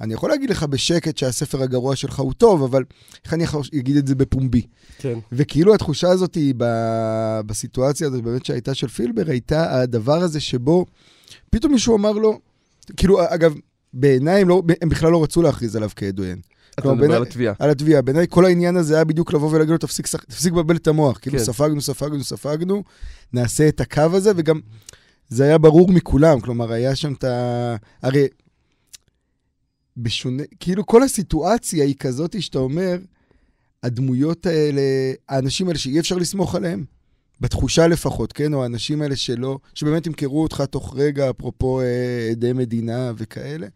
אני 0.00 0.14
יכול 0.14 0.30
להגיד 0.30 0.50
לך 0.50 0.62
בשקט 0.62 1.16
שהספר 1.16 1.62
הגרוע 1.62 1.96
שלך 1.96 2.18
הוא 2.18 2.32
טוב, 2.32 2.62
אבל 2.62 2.84
איך 3.24 3.34
אני 3.34 3.44
יכול 3.44 3.62
להגיד 3.72 3.96
את 3.96 4.06
זה 4.06 4.14
בפומבי? 4.14 4.62
כן. 4.98 5.18
וכאילו 5.32 5.74
התחושה 5.74 6.08
הזאת 6.08 6.34
היא 6.34 6.54
ב... 6.56 6.64
בסיטואציה 7.46 8.06
הזאת 8.06 8.22
באמת 8.22 8.44
שהייתה 8.44 8.74
של 8.74 8.88
פילבר, 8.88 9.22
הייתה 9.26 9.80
הדבר 9.80 10.22
הזה 10.22 10.40
שבו 10.40 10.86
פתאום 11.50 11.72
מישהו 11.72 11.96
אמר 11.96 12.12
לו, 12.12 12.38
כאילו, 12.96 13.18
אגב, 13.34 13.54
בעיניי 13.92 14.40
הם, 14.40 14.48
לא, 14.48 14.62
הם 14.82 14.88
בכלל 14.88 15.12
לא 15.12 15.22
רצו 15.22 15.42
להכריז 15.42 15.76
עליו 15.76 15.90
כעדוין. 15.96 16.38
אתה 16.78 16.92
מדבר 16.92 17.16
על 17.16 17.22
התביעה. 17.22 17.54
על 17.58 17.70
התביעה. 17.70 18.02
בעיניי 18.02 18.26
כל 18.30 18.44
העניין 18.44 18.76
הזה 18.76 18.94
היה 18.94 19.04
בדיוק 19.04 19.32
לבוא 19.32 19.50
ולהגיד 19.50 19.72
לו, 19.72 19.78
תפסיק, 19.78 20.06
לבלבל 20.46 20.76
את 20.76 20.86
המוח. 20.86 21.18
כאילו, 21.18 21.38
כן. 21.38 21.44
ספגנו, 21.44 21.80
ספגנו, 21.80 22.24
ספגנו, 22.24 22.82
נעשה 23.32 23.68
את 23.68 23.80
הקו 23.80 24.02
הזה, 24.12 24.32
וגם 24.36 24.60
זה 25.28 25.44
היה 25.44 25.58
ברור 25.58 25.88
מכולם. 25.92 26.40
כלומר, 26.40 26.72
היה 26.72 26.96
שם 26.96 27.12
את 27.12 27.24
ה... 27.24 27.76
הרי 28.02 28.26
בשונה, 29.96 30.42
כאילו 30.60 30.86
כל 30.86 31.02
הסיטואציה 31.02 31.84
היא 31.84 31.94
כזאת 31.98 32.42
שאתה 32.42 32.58
אומר, 32.58 32.98
הדמויות 33.82 34.46
האלה, 34.46 34.82
האנשים 35.28 35.66
האלה 35.68 35.78
שאי 35.78 36.00
אפשר 36.00 36.16
לסמוך 36.16 36.54
עליהם, 36.54 36.84
בתחושה 37.40 37.86
לפחות, 37.86 38.32
כן? 38.32 38.54
או 38.54 38.62
האנשים 38.62 39.02
האלה 39.02 39.16
שלא, 39.16 39.58
שבאמת 39.74 40.06
ימכרו 40.06 40.42
אותך 40.42 40.60
תוך 40.70 40.94
רגע, 40.96 41.30
אפרופו 41.30 41.80
אה, 41.80 42.28
עדי 42.30 42.52
מדינה 42.52 43.12
וכאלה. 43.16 43.66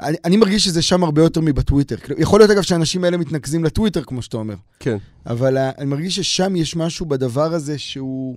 אני, 0.00 0.16
אני 0.24 0.36
מרגיש 0.36 0.64
שזה 0.64 0.82
שם 0.82 1.04
הרבה 1.04 1.22
יותר 1.22 1.40
מבטוויטר. 1.40 1.96
כאילו, 1.96 2.20
יכול 2.20 2.40
להיות, 2.40 2.50
אגב, 2.50 2.62
שהאנשים 2.62 3.04
האלה 3.04 3.16
מתנקזים 3.16 3.64
לטוויטר, 3.64 4.04
כמו 4.04 4.22
שאתה 4.22 4.36
אומר. 4.36 4.54
כן. 4.80 4.96
אבל 5.26 5.56
uh, 5.56 5.60
אני 5.78 5.86
מרגיש 5.86 6.16
ששם 6.16 6.56
יש 6.56 6.76
משהו 6.76 7.06
בדבר 7.06 7.54
הזה 7.54 7.78
שהוא... 7.78 8.36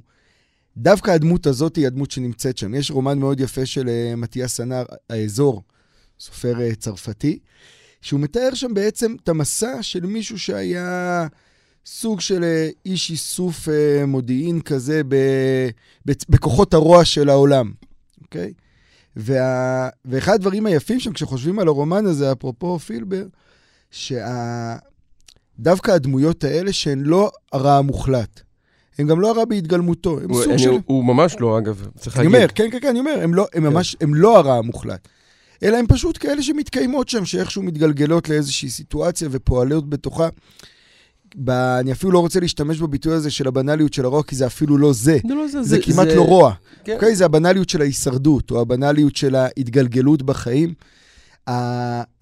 דווקא 0.78 1.12
הדמות 1.12 1.48
הזאת 1.48 1.76
היא 1.76 1.88
הדמות 1.88 2.12
שנמצאת 2.12 2.58
שם. 2.58 2.76
יש 2.76 2.92
רומן 2.92 3.20
מאוד 3.20 3.40
יפה 3.40 3.66
של 3.66 3.88
uh, 3.88 4.16
מתיאס 4.16 4.56
סנר, 4.56 4.84
האזור, 5.10 5.62
סופר 6.20 6.56
uh, 6.58 6.76
צרפתי, 6.76 7.40
שהוא 8.02 8.20
מתאר 8.20 8.54
שם 8.54 8.74
בעצם 8.74 9.16
את 9.24 9.30
המסע 9.30 9.84
של 9.84 10.06
מישהו 10.06 10.40
שהיה 10.40 11.28
סוג 11.86 12.22
של 12.22 12.42
uh, 12.44 12.76
איש 12.86 13.12
איסוף 13.12 13.68
uh, 13.68 14.06
מודיעין 14.06 14.62
כזה 14.62 15.02
ב, 15.08 15.16
ב, 16.06 16.12
בכוחות 16.30 16.74
הרוע 16.74 17.06
של 17.06 17.30
העולם, 17.30 17.72
אוקיי? 18.22 18.54
Okay? 18.58 18.67
וה... 19.18 19.90
ואחד 20.06 20.34
הדברים 20.34 20.66
היפים 20.66 21.00
שם, 21.00 21.14
כשחושבים 21.14 21.60
על 21.60 21.68
הרומן 21.68 22.06
הזה, 22.06 22.32
אפרופו 22.32 22.80
פילבר, 22.80 23.24
שדווקא 23.92 24.78
שה... 25.88 25.94
הדמויות 25.94 26.44
האלה 26.44 26.74
שהן 26.74 27.00
לא 27.00 27.32
הרע 27.52 27.78
המוחלט. 27.78 28.42
הן 29.00 29.08
גם 29.08 29.22
לא 29.22 29.30
הרע 29.32 29.46
בהתגלמותו, 29.46 30.20
הם 30.20 30.34
סוג 30.34 30.58
של... 30.58 30.72
הוא 30.86 31.06
ממש 31.06 31.36
לא, 31.40 31.58
אגב, 31.58 31.88
צריך 31.98 32.18
להגיד. 32.18 32.32
אני 32.32 32.38
אומר, 32.38 32.54
כן, 32.56 32.72
כן, 32.72 32.80
כן, 32.82 32.88
אני 32.88 33.00
אומר, 33.00 33.20
הם, 33.22 33.34
לא, 33.34 33.48
הם 33.54 33.64
כן. 33.64 33.70
ממש, 33.70 33.96
הם 34.02 34.16
לא 34.16 34.38
הרע 34.38 34.54
המוחלט. 34.54 35.08
אלא 35.64 35.78
הם 35.78 35.88
פשוט 35.88 36.18
כאלה 36.22 36.44
שמתקיימות 36.44 37.10
שם, 37.10 37.26
שאיכשהו 37.26 37.64
מתגלגלות 37.64 38.30
לאיזושהי 38.30 38.70
סיטואציה 38.70 39.28
ופועלות 39.32 39.90
בתוכה. 39.90 40.30
ב... 41.36 41.50
אני 41.50 41.92
אפילו 41.92 42.12
לא 42.12 42.20
רוצה 42.20 42.40
להשתמש 42.40 42.80
בביטוי 42.80 43.14
הזה 43.14 43.32
של 43.32 43.48
הבנאליות 43.48 43.94
של 43.94 44.06
הרוע, 44.06 44.24
כי 44.24 44.36
זה 44.36 44.46
אפילו 44.46 44.78
לא 44.78 44.94
זה. 44.94 45.18
זה 45.28 45.36
לא 45.36 45.48
זה. 45.48 45.64
זה, 45.64 45.70
זה 45.70 45.82
כמעט 45.82 46.08
זה... 46.08 46.16
לא 46.16 46.22
רוע. 46.22 46.54
כן. 46.84 46.94
אוקיי? 46.94 47.16
זה 47.16 47.26
הבנאליות 47.26 47.70
של 47.70 47.82
ההישרדות, 47.82 48.52
או 48.52 48.62
הבנאליות 48.62 49.16
של 49.16 49.36
ההתגלגלות 49.36 50.22
בחיים. 50.22 50.74
Uh, 51.50 51.52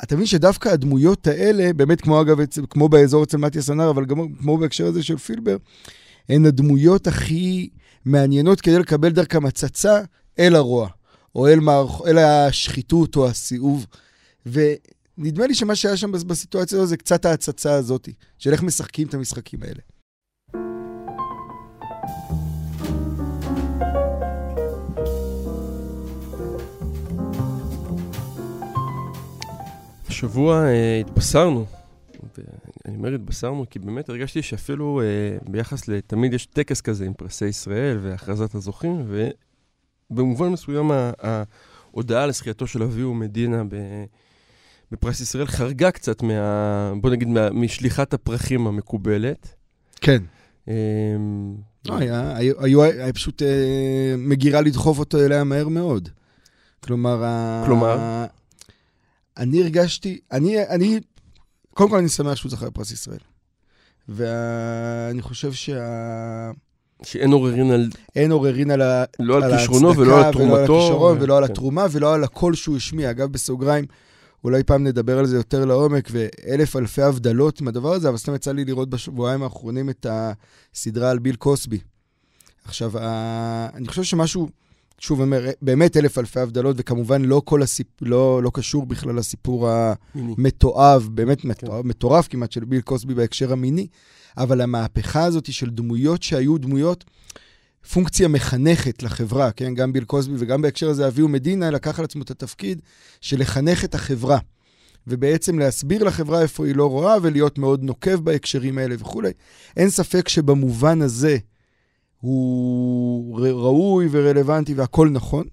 אתה 0.03 0.15
מבין 0.15 0.27
שדווקא 0.27 0.69
הדמויות 0.69 1.27
האלה, 1.27 1.73
באמת 1.73 2.01
כמו 2.01 2.21
אגב, 2.21 2.37
כמו 2.69 2.89
באזור 2.89 3.23
אצל 3.23 3.37
מתיה 3.37 3.61
סנר, 3.61 3.89
אבל 3.89 4.05
גם 4.05 4.17
כמו 4.41 4.57
בהקשר 4.57 4.85
הזה 4.85 5.03
של 5.03 5.17
פילבר, 5.17 5.57
הן 6.29 6.45
הדמויות 6.45 7.07
הכי 7.07 7.69
מעניינות 8.05 8.61
כדי 8.61 8.79
לקבל 8.79 9.09
דרכם 9.09 9.45
הצצה 9.45 10.01
אל 10.39 10.55
הרוע, 10.55 10.89
או 11.35 11.47
אל, 11.47 11.59
מערכ... 11.59 12.01
אל 12.07 12.17
השחיתות 12.17 13.15
או 13.15 13.27
הסיאוב. 13.27 13.85
ו... 14.45 14.61
נדמה 15.17 15.47
לי 15.47 15.55
שמה 15.55 15.75
שהיה 15.75 15.97
שם 15.97 16.11
בסיטואציה 16.11 16.77
הזו 16.77 16.87
זה 16.87 16.97
קצת 16.97 17.25
ההצצה 17.25 17.73
הזאת, 17.73 18.09
של 18.37 18.51
איך 18.51 18.63
משחקים 18.63 19.07
את 19.07 19.13
המשחקים 19.13 19.59
האלה. 19.63 19.81
השבוע 30.07 30.65
אה, 30.65 30.99
התבשרנו, 30.99 31.65
ואני 32.37 32.97
אומר 32.97 33.15
התבשרנו 33.15 33.65
כי 33.69 33.79
באמת 33.79 34.09
הרגשתי 34.09 34.41
שאפילו 34.41 35.01
אה, 35.01 35.37
ביחס 35.49 35.87
לתמיד 35.87 36.33
יש 36.33 36.45
טקס 36.45 36.81
כזה 36.81 37.05
עם 37.05 37.13
פרסי 37.13 37.45
ישראל 37.45 37.97
והכרזת 38.01 38.55
הזוכים, 38.55 39.05
ובמובן 40.11 40.47
מסוים 40.47 40.91
ההודעה 40.91 42.27
לזכייתו 42.27 42.67
של 42.67 42.83
אביהו 42.83 43.13
מדינה 43.13 43.63
ב... 43.63 43.75
בפרס 44.95 45.21
ישראל 45.21 45.45
חרגה 45.45 45.91
קצת 45.91 46.21
מה... 46.21 46.93
בוא 47.01 47.09
נגיד, 47.09 47.27
מה, 47.27 47.49
משליחת 47.49 48.13
הפרחים 48.13 48.67
המקובלת. 48.67 49.55
כן. 50.01 50.23
אמ, 50.67 51.55
לא, 51.85 51.97
היה, 51.97 52.37
היה, 52.37 52.53
היה 52.83 53.13
פשוט 53.13 53.41
אה, 53.41 54.15
מגירה 54.17 54.61
לדחוף 54.61 54.99
אותו 54.99 55.25
אליה 55.25 55.43
מהר 55.43 55.67
מאוד. 55.67 56.09
כלומר... 56.79 57.23
כלומר? 57.65 58.25
אני 59.37 59.61
הרגשתי, 59.61 60.19
אני, 60.31 60.67
אני, 60.69 60.99
קודם 61.73 61.89
כל 61.89 61.97
אני 61.97 62.09
שמח 62.09 62.35
שהוא 62.35 62.51
זכה 62.51 62.65
בפרס 62.65 62.91
ישראל. 62.91 63.19
ואני 64.09 65.21
חושב 65.21 65.53
שה... 65.53 66.51
שאין 67.03 67.31
עוררין 67.31 67.71
על... 67.71 67.89
אין 68.15 68.31
עוררין 68.31 68.71
על, 68.71 68.81
ה... 68.81 69.03
לא 69.19 69.37
על, 69.37 69.43
על 69.43 69.57
כישרונו 69.57 69.97
ולא 69.97 70.25
על 70.25 70.31
תרומתו. 70.31 70.53
ולא 70.53 70.57
על 70.57 70.63
הכישרון 70.63 71.17
ולא 71.21 71.37
על 71.37 71.45
כן. 71.45 71.51
התרומה 71.51 71.85
ולא 71.91 72.13
על 72.13 72.23
הקול 72.23 72.55
שהוא 72.55 72.77
השמיע. 72.77 73.11
אגב, 73.11 73.31
בסוגריים, 73.31 73.85
אולי 74.45 74.63
פעם 74.63 74.83
נדבר 74.83 75.19
על 75.19 75.25
זה 75.25 75.35
יותר 75.35 75.65
לעומק, 75.65 76.09
ואלף 76.11 76.75
אלפי 76.75 77.01
הבדלות 77.01 77.61
עם 77.61 77.67
הדבר 77.67 77.93
הזה, 77.93 78.09
אבל 78.09 78.17
סתם 78.17 78.35
יצא 78.35 78.51
לי 78.51 78.65
לראות 78.65 78.89
בשבועיים 78.89 79.43
האחרונים 79.43 79.89
את 79.89 80.05
הסדרה 80.09 81.11
על 81.11 81.19
ביל 81.19 81.35
קוסבי. 81.35 81.79
עכשיו, 82.65 82.91
אני 83.73 83.87
חושב 83.87 84.03
שמשהו, 84.03 84.49
שוב 84.99 85.21
באמת 85.61 85.97
אלף 85.97 86.17
אלפי 86.17 86.39
הבדלות, 86.39 86.75
וכמובן 86.79 87.21
לא 87.21 87.41
כל 87.45 87.61
הסיפ... 87.61 87.87
לא, 88.01 88.43
לא 88.43 88.51
קשור 88.53 88.85
בכלל 88.85 89.15
לסיפור 89.15 89.69
המתועב, 90.15 91.09
באמת 91.11 91.41
כן. 91.41 91.47
מתועב, 91.47 91.85
מטורף 91.85 92.27
כמעט, 92.27 92.51
של 92.51 92.65
ביל 92.65 92.81
קוסבי 92.81 93.13
בהקשר 93.13 93.51
המיני, 93.51 93.87
אבל 94.37 94.61
המהפכה 94.61 95.23
הזאת 95.23 95.53
של 95.53 95.69
דמויות 95.69 96.23
שהיו 96.23 96.57
דמויות... 96.57 97.03
פונקציה 97.93 98.27
מחנכת 98.27 99.03
לחברה, 99.03 99.51
כן? 99.51 99.73
גם 99.73 99.93
ביל 99.93 100.03
קוסבי 100.03 100.35
וגם 100.37 100.61
בהקשר 100.61 100.89
הזה 100.89 101.07
אביהו 101.07 101.27
מדינה 101.27 101.71
לקח 101.71 101.99
על 101.99 102.05
עצמו 102.05 102.21
את 102.21 102.31
התפקיד 102.31 102.81
של 103.21 103.39
לחנך 103.39 103.85
את 103.85 103.95
החברה. 103.95 104.37
ובעצם 105.07 105.59
להסביר 105.59 106.03
לחברה 106.03 106.41
איפה 106.41 106.65
היא 106.65 106.75
לא 106.75 106.89
רואה 106.89 107.17
ולהיות 107.21 107.57
מאוד 107.57 107.83
נוקב 107.83 108.15
בהקשרים 108.15 108.77
האלה 108.77 108.95
וכולי. 108.99 109.31
אין 109.77 109.89
ספק 109.89 110.27
שבמובן 110.27 111.01
הזה 111.01 111.37
הוא 112.21 113.39
ראוי 113.39 114.07
ורלוונטי 114.11 114.73
והכול 114.73 115.09
נכון. 115.09 115.47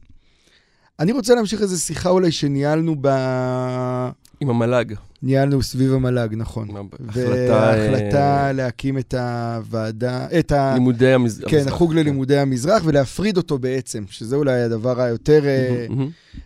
אני 0.98 1.12
רוצה 1.12 1.34
להמשיך 1.34 1.62
איזו 1.62 1.80
שיחה 1.80 2.08
אולי 2.08 2.32
שניהלנו 2.32 2.96
ב... 3.00 3.08
עם 4.40 4.50
המל"ג. 4.50 4.94
ניהלנו 5.22 5.62
סביב 5.62 5.92
המל"ג, 5.92 6.28
נכון. 6.36 6.68
וההחלטה 7.00 8.46
אה, 8.46 8.52
להקים 8.52 8.98
את 8.98 9.14
הוועדה, 9.14 10.26
את 10.38 10.52
ה... 10.52 10.74
לימודי 10.74 11.12
המזרח. 11.12 11.50
כן, 11.50 11.68
החוג 11.68 11.94
ללימודי 11.94 12.38
המזרח, 12.38 12.82
ולהפריד 12.86 13.36
אותו 13.36 13.58
בעצם, 13.58 14.04
שזה 14.08 14.36
אולי 14.36 14.62
הדבר 14.62 15.00
היותר... 15.00 15.46
אה, 15.46 15.86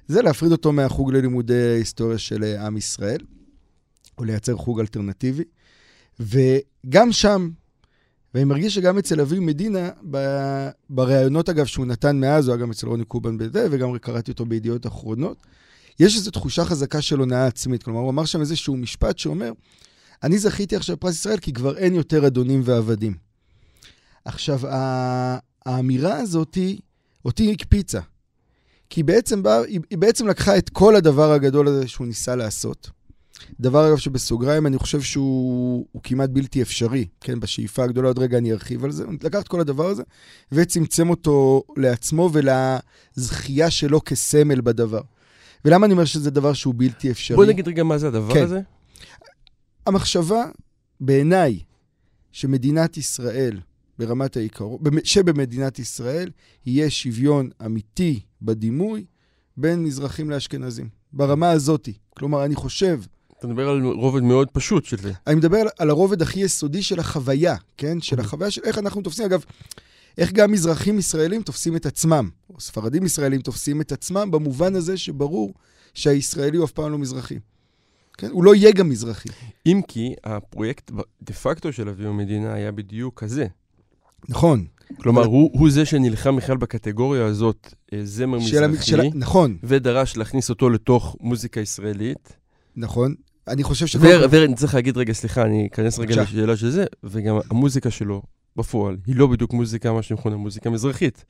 זה 0.09 0.23
להפריד 0.23 0.53
אותו 0.53 0.73
מהחוג 0.73 1.13
ללימודי 1.13 1.55
היסטוריה 1.55 2.19
של 2.19 2.45
אה, 2.45 2.67
עם 2.67 2.77
ישראל, 2.77 3.21
או 4.19 4.25
לייצר 4.25 4.57
חוג 4.57 4.81
אלטרנטיבי. 4.81 5.45
וגם 6.21 7.13
שם, 7.13 7.51
ואני 8.35 8.45
מרגיש 8.45 8.75
שגם 8.75 8.99
אצל 8.99 9.21
אביב 9.21 9.41
מדינה, 9.41 9.91
ב- 10.11 10.69
בראיונות 10.91 11.49
אגב 11.49 11.67
שהוא 11.67 11.87
נתן 11.87 12.17
מאז, 12.17 12.49
הוא 12.49 12.55
היה 12.55 12.63
גם 12.63 12.71
אצל 12.71 12.87
רוני 12.87 13.05
קובן 13.05 13.39
בזה, 13.39 13.67
וגם 13.71 13.99
קראתי 13.99 14.31
אותו 14.31 14.47
בידיעות 14.47 14.87
אחרונות, 14.87 15.37
יש 16.01 16.17
איזו 16.17 16.31
תחושה 16.31 16.65
חזקה 16.65 17.03
של 17.03 17.19
הונאה 17.19 17.47
עצמית. 17.47 17.83
כלומר, 17.83 18.01
הוא 18.01 18.11
אמר 18.11 18.25
שם 18.25 18.41
איזשהו 18.41 18.77
משפט 18.77 19.19
שאומר, 19.19 19.53
אני 20.23 20.39
זכיתי 20.39 20.77
עכשיו 20.77 20.97
בפרס 20.97 21.15
ישראל 21.15 21.39
כי 21.39 21.53
כבר 21.53 21.79
אין 21.79 21.95
יותר 21.95 22.27
אדונים 22.27 22.61
ועבדים. 22.65 23.17
עכשיו, 24.25 24.61
האמירה 25.67 26.19
הזאת, 26.19 26.59
אותי 27.25 27.53
הקפיצה. 27.53 28.01
כי 28.91 29.01
היא 29.01 29.05
בעצם, 29.05 29.43
בא, 29.43 29.63
היא, 29.63 29.81
היא 29.91 29.99
בעצם 29.99 30.29
לקחה 30.29 30.59
את 30.59 30.69
כל 30.69 30.97
הדבר 30.97 31.33
הגדול 31.33 31.69
הזה 31.69 31.89
שהוא 31.89 32.07
ניסה 32.07 32.37
לעשות. 32.37 32.91
דבר 33.61 33.89
אגב 33.89 33.97
שבסוגריים 33.97 34.67
אני 34.67 34.79
חושב 34.79 35.01
שהוא 35.01 35.87
הוא 35.93 36.03
כמעט 36.03 36.31
בלתי 36.31 36.63
אפשרי, 36.63 37.07
כן, 37.21 37.41
בשאיפה 37.41 37.85
הגדולה, 37.85 38.09
עוד 38.09 38.19
רגע 38.19 38.39
אני 38.39 38.53
ארחיב 38.53 38.85
על 38.85 38.91
זה. 38.91 39.05
הוא 39.05 39.15
לקח 39.23 39.41
את 39.41 39.49
כל 39.49 39.61
הדבר 39.61 39.87
הזה 39.87 40.03
וצמצם 40.53 41.11
אותו 41.11 41.63
לעצמו 41.77 42.31
ולזכייה 42.33 43.71
שלו 43.71 44.05
כסמל 44.05 44.61
בדבר. 44.61 45.01
ולמה 45.67 45.87
אני 45.87 45.93
אומר 45.93 46.05
שזה 46.05 46.31
דבר 46.31 46.53
שהוא 46.53 46.75
בלתי 46.77 47.11
אפשרי? 47.11 47.37
בוא 47.37 47.45
נגיד 47.45 47.69
רגע 47.69 47.83
מה 47.83 47.99
זה 47.99 48.09
הדבר 48.09 48.35
כן. 48.35 48.43
הזה. 48.43 48.61
המחשבה, 49.87 50.45
בעיניי, 51.01 51.59
שמדינת 52.33 52.97
ישראל, 52.97 53.61
ברמת 53.99 54.37
העיקרון, 54.37 54.79
במ- 54.81 55.05
שבמדינת 55.05 55.79
ישראל 55.79 56.31
יהיה 56.67 56.91
שוויון 56.91 57.49
אמיתי 57.67 58.21
בדימוי 58.43 59.05
בין 59.57 59.83
מזרחים 59.85 60.31
לאשכנזים. 60.31 60.89
ברמה 61.13 61.51
הזאתי. 61.51 61.93
כלומר, 62.11 62.45
אני 62.45 62.55
חושב, 62.55 63.01
אתה 63.39 63.47
מדבר 63.47 63.69
על 63.69 63.85
רובד 63.85 64.23
מאוד 64.23 64.49
פשוט 64.51 64.85
של 64.85 64.97
זה. 64.99 65.13
אני 65.27 65.35
מדבר 65.35 65.59
על, 65.59 65.69
על 65.79 65.91
הרובד 65.91 66.23
הכי 66.23 66.41
יסודי 66.41 66.83
של 66.83 67.01
החוויה, 67.01 67.57
כן? 67.77 68.01
של 68.01 68.21
החוויה 68.21 68.51
של 68.51 68.61
איך 68.65 68.79
אנחנו 68.79 69.03
תופסים, 69.03 69.25
אגב, 69.27 69.45
איך 70.19 70.33
גם 70.33 70.53
מזרחים 70.53 70.99
ישראלים 70.99 71.43
תופסים 71.43 71.77
את 71.77 71.87
עצמם, 71.87 72.29
או 72.51 72.61
ספרדים 72.61 73.05
ישראלים 73.05 73.41
תופסים 73.41 73.81
את 73.81 73.93
עצמם, 73.93 74.31
במובן 74.31 74.75
הזה 74.75 74.97
שברור 74.97 75.55
שהישראלי 75.95 76.57
הוא 76.57 76.65
אף 76.65 76.73
פעם 76.73 76.93
לא 76.93 76.99
מזרחי. 76.99 77.39
כן? 78.19 78.29
הוא 78.31 78.45
לא 78.45 78.55
יהיה 78.55 78.73
גם 78.73 78.89
מזרחי. 78.89 79.29
אם 79.67 79.81
כי 79.89 80.15
הפרויקט 80.25 80.91
דה 81.23 81.33
פקטו 81.33 81.73
של 81.73 81.89
אביב 81.89 82.07
המדינה 82.07 82.55
היה 82.55 82.73
בדיוק 82.73 83.21
כזה. 83.21 83.47
נכון. 84.29 84.67
כלומר, 84.97 85.21
אבל- 85.23 85.31
הוא, 85.31 85.51
הוא 85.53 85.71
זה 85.71 85.85
שנלחם 85.85 86.37
בכלל 86.37 86.57
בקטגוריה 86.57 87.25
הזאת, 87.27 87.75
אה, 87.93 88.01
זמר 88.05 88.41
של 88.41 88.67
מזרחי, 88.67 88.87
של 88.87 89.01
נכון, 89.15 89.57
ודרש 89.63 90.17
להכניס 90.17 90.51
אותו 90.51 90.71
לתוך 90.71 91.17
מוזיקה 91.21 91.61
ישראלית. 91.61 92.37
נכון. 92.77 93.15
אני 93.49 93.63
חושב 93.63 93.87
ש... 93.87 93.97
ואני 94.31 94.55
צריך 94.55 94.75
להגיד 94.75 94.97
רגע, 94.97 95.13
סליחה, 95.13 95.43
אני 95.43 95.69
אכנס 95.73 95.99
רגע. 95.99 96.23
לשאלה 96.23 96.57
של 96.57 96.71
זה, 96.71 96.85
וגם 97.05 97.37
המוזיקה 97.51 97.91
שלו 97.91 98.23
בפועל, 98.57 98.97
היא 99.07 99.17
לא 99.17 99.27
בדיוק 99.27 99.53
מוזיקה, 99.53 99.93
מה 99.93 100.03
שמכונה 100.03 100.37
מוזיקה 100.37 100.71
מזרחית. 100.71 101.25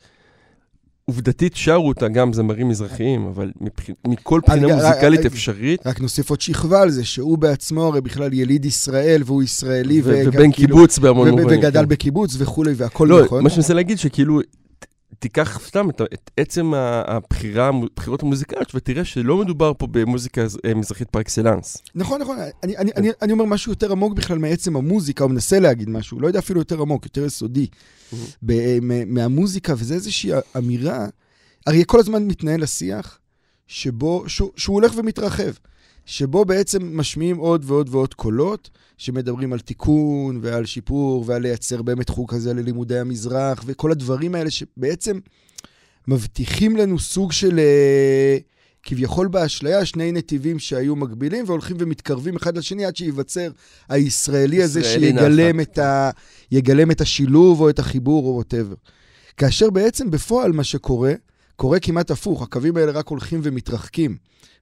עובדתית 1.05 1.57
שרו 1.57 1.89
אותה 1.89 2.09
גם 2.09 2.33
זמרים 2.33 2.69
מזרחיים, 2.69 3.27
אבל 3.27 3.53
מבח... 3.61 3.85
מכל 4.07 4.41
בחינה 4.47 4.75
מוזיקלית 4.75 5.21
אני- 5.21 5.27
אפשרית, 5.29 5.87
רק 5.87 6.01
נוסיף 6.01 6.31
עוד 6.31 6.41
שכבה 6.41 6.83
על 6.83 6.91
זה, 6.91 7.05
שהוא 7.05 7.39
בעצמו 7.39 7.83
הרי 7.87 8.01
בכלל 8.01 8.33
יליד 8.33 8.65
ישראל, 8.65 9.23
והוא 9.27 9.43
ישראלי, 9.43 10.01
ו- 10.05 10.23
ובן 10.27 10.53
כאילו- 10.53 10.53
קיבוץ 10.53 10.99
בהמון 10.99 11.29
וב- 11.29 11.41
מובנים. 11.41 11.59
וגדל 11.59 11.81
כן. 11.83 11.89
בקיבוץ 11.89 12.35
וכולי, 12.39 12.73
והכל 12.77 13.07
לא, 13.11 13.25
נכון. 13.25 13.43
מה 13.45 13.51
שאני 13.51 13.59
מנסה 13.59 13.75
להגיד 13.75 13.99
שכאילו, 13.99 14.41
תיקח 15.19 15.61
סתם 15.67 15.91
את, 15.91 16.01
את 16.15 16.31
עצם 16.37 16.73
הבחירה, 16.75 17.69
הבחירות 17.69 18.23
המוזיקליות, 18.23 18.75
ותראה 18.75 19.05
שלא 19.05 19.37
מדובר 19.37 19.73
פה 19.79 19.87
במוזיקה 19.91 20.47
אה, 20.65 20.75
מזרחית 20.75 21.11
פר 21.11 21.21
אקסלנס. 21.21 21.77
נכון, 21.95 22.21
נכון. 22.21 22.37
אני, 22.63 22.77
אני, 22.77 22.91
אני, 22.97 23.11
אני 23.23 23.33
אומר 23.33 23.45
משהו 23.45 23.73
יותר 23.73 23.93
עמוק 23.93 24.15
בכלל 24.15 24.39
מעצם 24.39 24.77
המוזיקה, 24.77 25.25
או 25.25 25.29
מנסה 25.29 25.61
להגיד 25.61 25.89
משהו, 25.91 26.21
לא 26.21 26.27
יודע 26.27 26.39
אפילו 26.39 26.61
יותר 26.61 26.81
עמוק, 26.81 27.05
יותר 27.05 27.25
יסודי, 27.25 27.67
מ- 28.43 29.15
מהמוזיקה, 29.15 29.75
וזה 29.77 29.95
איזושהי 29.95 30.31
אמירה, 30.57 31.07
הרי 31.67 31.83
כל 31.87 32.01
הזמן 32.01 32.27
מתנהל 32.27 32.63
השיח, 32.63 33.19
שבו, 33.67 34.25
שהוא, 34.29 34.51
שהוא 34.57 34.75
הולך 34.75 34.93
ומתרחב, 34.97 35.53
שבו 36.07 36.45
בעצם 36.45 36.99
משמיעים 36.99 37.37
עוד 37.37 37.65
ועוד 37.67 37.89
ועוד 37.91 38.15
קולות, 38.15 38.71
שמדברים 38.99 39.53
על 39.53 39.59
תיקון 39.59 40.39
ועל 40.43 40.65
שיפור 40.65 41.25
ועל 41.27 41.43
לייצר 41.43 41.83
באמת 41.83 42.09
חוג 42.09 42.35
כזה 42.35 42.55
ללימודי 42.55 42.99
המזרח, 42.99 43.63
וכל 43.67 43.91
הדברים 43.93 44.35
האלה 44.35 44.51
שבעצם 44.51 45.19
מבטיחים 46.09 46.77
לנו 46.77 46.99
סוג 46.99 47.33
של... 47.33 47.59
אה, 47.59 48.39
כביכול 48.87 49.29
באשליה, 49.29 49.85
שני 49.85 50.13
נתיבים 50.13 50.59
שהיו 50.59 50.97
מקבילים 50.97 51.45
והולכים 51.47 51.77
ומתקרבים 51.81 52.37
אחד 52.37 52.59
לשני 52.59 52.85
עד 52.85 52.97
שייווצר 52.97 53.51
הישראלי 53.89 54.63
הזה 54.63 54.85
שיגלם 54.85 55.61
את, 55.61 55.79
ה... 55.79 56.11
את 56.91 57.01
השילוב 57.01 57.61
או 57.61 57.71
את 57.71 57.79
החיבור 57.79 58.27
או 58.27 58.35
ווטאבר. 58.35 58.75
כאשר 59.37 59.71
בעצם 59.71 60.11
בפועל 60.11 60.53
מה 60.53 60.65
שקורה, 60.65 61.13
קורה 61.57 61.81
כמעט 61.81 62.11
הפוך, 62.11 62.43
הקווים 62.43 62.77
האלה 62.77 62.93
רק 62.93 63.09
הולכים 63.09 63.41
ומתרחקים. 63.43 64.17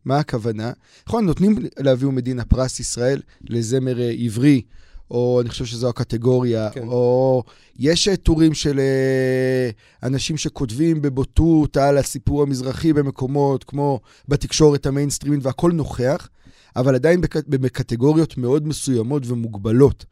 מה 0.05 0.19
הכוונה? 0.19 0.73
נכון, 1.09 1.27
נותנים 1.27 1.57
לאביהו 1.81 2.13
מדינה 2.13 2.45
פרס 2.45 2.81
ישראל 2.81 3.21
לזמר 3.49 4.01
אה, 4.01 4.13
עברי, 4.19 4.63
או 5.11 5.41
אני 5.41 5.49
חושב 5.49 5.65
שזו 5.65 5.89
הקטגוריה, 5.89 6.71
כן. 6.71 6.87
או 6.89 7.43
יש 7.79 8.09
אה, 8.09 8.17
טורים 8.17 8.55
של 8.55 8.79
אה, 8.81 9.71
אנשים 10.03 10.37
שכותבים 10.37 11.03
בבוטות 11.03 11.77
על 11.77 11.99
הסיפור 11.99 12.43
המזרחי 12.43 12.93
במקומות 12.93 13.65
כמו 13.65 14.01
בתקשורת 14.29 14.87
המיינסטרימית 14.87 15.41
והכל 15.47 15.73
נוכח, 15.73 16.29
אבל 16.77 16.95
עדיין 16.95 17.21
בק- 17.21 17.49
בקטגוריות 17.49 18.39
מאוד 18.39 18.67
מסוימות 18.69 19.23
ומוגבלות. 19.27 20.05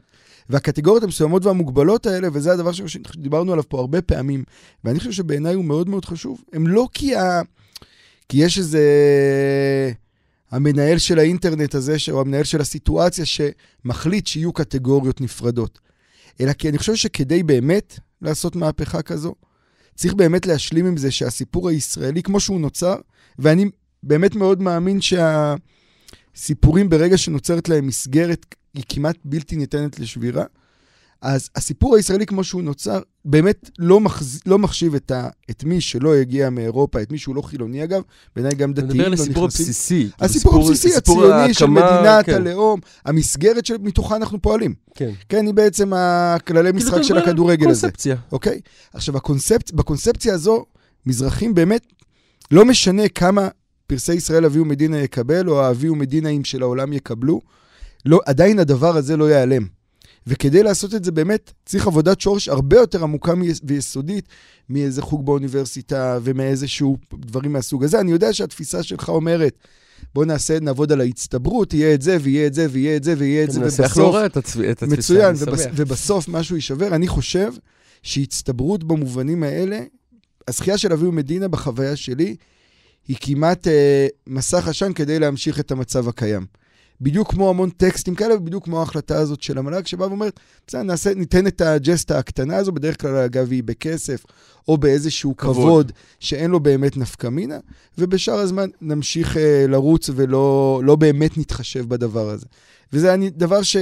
והקטגוריות 0.52 1.02
המסוימות 1.02 1.44
והמוגבלות 1.44 2.06
האלה, 2.06 2.28
וזה 2.32 2.52
הדבר 2.52 2.72
שדיברנו 2.72 3.52
עליו 3.52 3.68
פה 3.68 3.80
הרבה 3.80 4.02
פעמים, 4.02 4.44
ואני 4.84 4.98
חושב 4.98 5.12
שבעיניי 5.12 5.54
הוא 5.54 5.64
מאוד 5.64 5.88
מאוד 5.88 6.04
חשוב, 6.04 6.42
הם 6.52 6.66
לא 6.66 6.88
כי, 6.94 7.16
ה... 7.16 7.40
כי 8.28 8.44
יש 8.44 8.58
איזה... 8.58 8.82
המנהל 10.50 10.98
של 10.98 11.18
האינטרנט 11.18 11.74
הזה, 11.74 11.98
ש- 11.98 12.08
או 12.08 12.20
המנהל 12.20 12.44
של 12.44 12.60
הסיטואציה, 12.60 13.24
שמחליט 13.24 14.26
שיהיו 14.26 14.52
קטגוריות 14.52 15.20
נפרדות. 15.20 15.78
אלא 16.40 16.52
כי 16.52 16.68
אני 16.68 16.78
חושב 16.78 16.94
שכדי 16.94 17.42
באמת 17.42 17.98
לעשות 18.22 18.56
מהפכה 18.56 19.02
כזו, 19.02 19.34
צריך 19.94 20.14
באמת 20.14 20.46
להשלים 20.46 20.86
עם 20.86 20.96
זה 20.96 21.10
שהסיפור 21.10 21.68
הישראלי, 21.68 22.22
כמו 22.22 22.40
שהוא 22.40 22.60
נוצר, 22.60 22.96
ואני 23.38 23.70
באמת 24.02 24.34
מאוד 24.34 24.62
מאמין 24.62 24.98
שהסיפורים, 26.34 26.88
ברגע 26.88 27.18
שנוצרת 27.18 27.68
להם 27.68 27.86
מסגרת, 27.86 28.54
היא 28.74 28.84
כמעט 28.88 29.16
בלתי 29.24 29.56
ניתנת 29.56 29.98
לשבירה. 29.98 30.44
אז 31.22 31.50
הסיפור 31.56 31.96
הישראלי 31.96 32.26
כמו 32.26 32.44
שהוא 32.44 32.62
נוצר, 32.62 33.00
באמת 33.24 33.70
לא, 33.78 34.00
מחז... 34.00 34.40
לא 34.46 34.58
מחשיב 34.58 34.94
את, 34.94 35.10
ה... 35.10 35.28
את 35.50 35.64
מי 35.64 35.80
שלא 35.80 36.14
הגיע 36.14 36.50
מאירופה, 36.50 37.02
את 37.02 37.12
מי 37.12 37.18
שהוא 37.18 37.36
לא 37.36 37.42
חילוני 37.42 37.84
אגב, 37.84 38.02
בעיניי 38.36 38.54
גם 38.54 38.72
דתיים 38.72 38.88
מדבר 38.88 39.02
לא 39.02 39.06
על 39.06 39.12
הסיפור 39.12 39.46
נכנסים. 39.46 39.66
הבסיסי. 39.66 40.08
הסיפור 40.20 40.56
הבסיסי, 40.56 40.90
סיפור 40.90 41.24
הציוני 41.24 41.54
של 41.54 41.66
מדינת 41.66 42.26
כן, 42.26 42.34
הלאום, 42.34 42.80
המסגרת 43.04 43.66
שמתוכה 43.66 44.16
אנחנו 44.16 44.42
פועלים. 44.42 44.74
כן. 44.94 45.10
כן, 45.28 45.46
היא 45.46 45.54
בעצם 45.54 45.92
הכללי 45.96 46.72
משחק 46.72 46.90
כאילו, 46.90 47.04
של 47.04 47.14
מדבר 47.14 47.28
הכדורגל 47.28 47.70
הזה. 47.70 47.80
קונספציה. 47.80 48.16
אוקיי? 48.32 48.60
עכשיו, 48.94 49.16
הקונספט, 49.16 49.70
בקונספציה 49.70 50.34
הזו, 50.34 50.64
מזרחים 51.06 51.54
באמת, 51.54 51.86
לא 52.50 52.64
משנה 52.64 53.08
כמה 53.08 53.48
פרסי 53.86 54.14
ישראל 54.14 54.44
אביהו 54.44 54.64
מדינה 54.64 54.98
יקבל, 54.98 55.48
או 55.48 55.62
האביהו 55.62 55.96
מדינאים 55.96 56.44
של 56.44 56.62
העולם 56.62 56.92
יקבלו, 56.92 57.40
לא, 58.06 58.20
עדיין 58.26 58.58
הדבר 58.58 58.96
הזה 58.96 59.16
לא 59.16 59.30
ייעלם. 59.30 59.66
וכדי 60.26 60.62
לעשות 60.62 60.94
את 60.94 61.04
זה 61.04 61.12
באמת, 61.12 61.52
צריך 61.66 61.86
עבודת 61.86 62.20
שורש 62.20 62.48
הרבה 62.48 62.76
יותר 62.76 63.02
עמוקה 63.02 63.32
ויסודית 63.64 64.28
מאיזה 64.68 65.02
חוג 65.02 65.26
באוניברסיטה 65.26 66.18
ומאיזשהו 66.22 66.96
דברים 67.14 67.52
מהסוג 67.52 67.84
הזה. 67.84 68.00
אני 68.00 68.10
יודע 68.10 68.32
שהתפיסה 68.32 68.82
שלך 68.82 69.08
אומרת, 69.08 69.58
בוא 70.14 70.24
נעשה, 70.24 70.60
נעבוד 70.60 70.92
על 70.92 71.00
ההצטברות, 71.00 71.74
יהיה 71.74 71.94
את 71.94 72.02
זה 72.02 72.16
ויהיה 72.20 72.46
את 72.46 72.54
זה 72.54 72.66
ויהיה 72.70 72.96
את 72.96 73.04
זה 73.04 73.14
ויהיה 73.18 73.44
את 73.44 73.50
זה, 73.50 73.60
מנסח 73.60 73.96
לא 73.96 74.14
רע 74.14 74.26
את 74.26 74.36
התפיסה, 74.36 74.86
מצוין, 74.86 75.34
ובס. 75.38 75.66
ובסוף 75.76 76.28
משהו 76.28 76.56
יישבר. 76.56 76.94
אני 76.94 77.08
חושב 77.08 77.52
שהצטברות 78.02 78.84
במובנים 78.84 79.42
האלה, 79.42 79.80
הזכייה 80.48 80.78
של 80.78 80.92
אביהו 80.92 81.12
מדינה 81.12 81.48
בחוויה 81.48 81.96
שלי, 81.96 82.36
היא 83.08 83.16
כמעט 83.20 83.68
אה, 83.68 84.06
מסך 84.26 84.68
עשן 84.68 84.92
כדי 84.92 85.18
להמשיך 85.18 85.60
את 85.60 85.70
המצב 85.70 86.08
הקיים. 86.08 86.46
בדיוק 87.00 87.30
כמו 87.30 87.50
המון 87.50 87.70
טקסטים 87.70 88.14
כאלה, 88.14 88.36
ובדיוק 88.36 88.64
כמו 88.64 88.80
ההחלטה 88.80 89.18
הזאת 89.18 89.42
של 89.42 89.58
המל"ג, 89.58 89.86
שבאה 89.86 90.08
ואומרת, 90.08 90.40
בסדר, 90.66 90.82
נעשה, 90.82 91.14
ניתן 91.14 91.46
את 91.46 91.60
הג'סטה 91.60 92.18
הקטנה 92.18 92.56
הזו, 92.56 92.72
בדרך 92.72 93.00
כלל, 93.00 93.16
אגב, 93.16 93.50
היא 93.50 93.62
בכסף, 93.62 94.24
או 94.68 94.78
באיזשהו 94.78 95.36
כבוד. 95.36 95.56
כבוד, 95.56 95.92
שאין 96.20 96.50
לו 96.50 96.60
באמת 96.60 96.96
נפקא 96.96 97.26
מינה, 97.26 97.58
ובשאר 97.98 98.38
הזמן 98.38 98.68
נמשיך 98.80 99.36
אה, 99.36 99.64
לרוץ 99.68 100.10
ולא 100.14 100.80
לא 100.84 100.96
באמת 100.96 101.38
נתחשב 101.38 101.88
בדבר 101.88 102.30
הזה. 102.30 102.46
וזה 102.92 103.14
אני, 103.14 103.30
דבר 103.30 103.62
ש... 103.62 103.76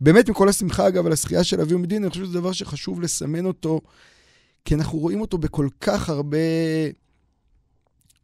באמת 0.00 0.28
מכל 0.28 0.48
השמחה, 0.48 0.88
אגב, 0.88 1.06
על 1.06 1.12
הזכייה 1.12 1.44
של 1.44 1.60
אביהו 1.60 1.78
מדינה, 1.78 2.06
אני 2.06 2.10
חושב 2.10 2.24
שזה 2.24 2.40
דבר 2.40 2.52
שחשוב 2.52 3.00
לסמן 3.00 3.46
אותו, 3.46 3.80
כי 4.64 4.74
אנחנו 4.74 4.98
רואים 4.98 5.20
אותו 5.20 5.38
בכל 5.38 5.68
כך 5.80 6.10
הרבה... 6.10 6.38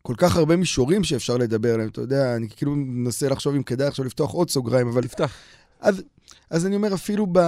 כל 0.03 0.15
כך 0.17 0.37
הרבה 0.37 0.57
מישורים 0.57 1.05
שאפשר 1.05 1.37
לדבר 1.37 1.75
עליהם, 1.75 1.89
אתה 1.89 2.01
יודע, 2.01 2.37
אני 2.37 2.49
כאילו 2.57 2.75
מנסה 2.77 3.29
לחשוב 3.29 3.55
אם 3.55 3.63
כדאי 3.63 3.87
עכשיו 3.87 4.05
לפתוח 4.05 4.31
עוד 4.31 4.51
סוגריים, 4.51 4.89
אבל 4.89 5.03
תפתח. 5.03 5.33
אז, 5.81 6.03
אז 6.51 6.67
אני 6.67 6.77
אומר, 6.77 6.95
אפילו 6.95 7.27
ב... 7.33 7.39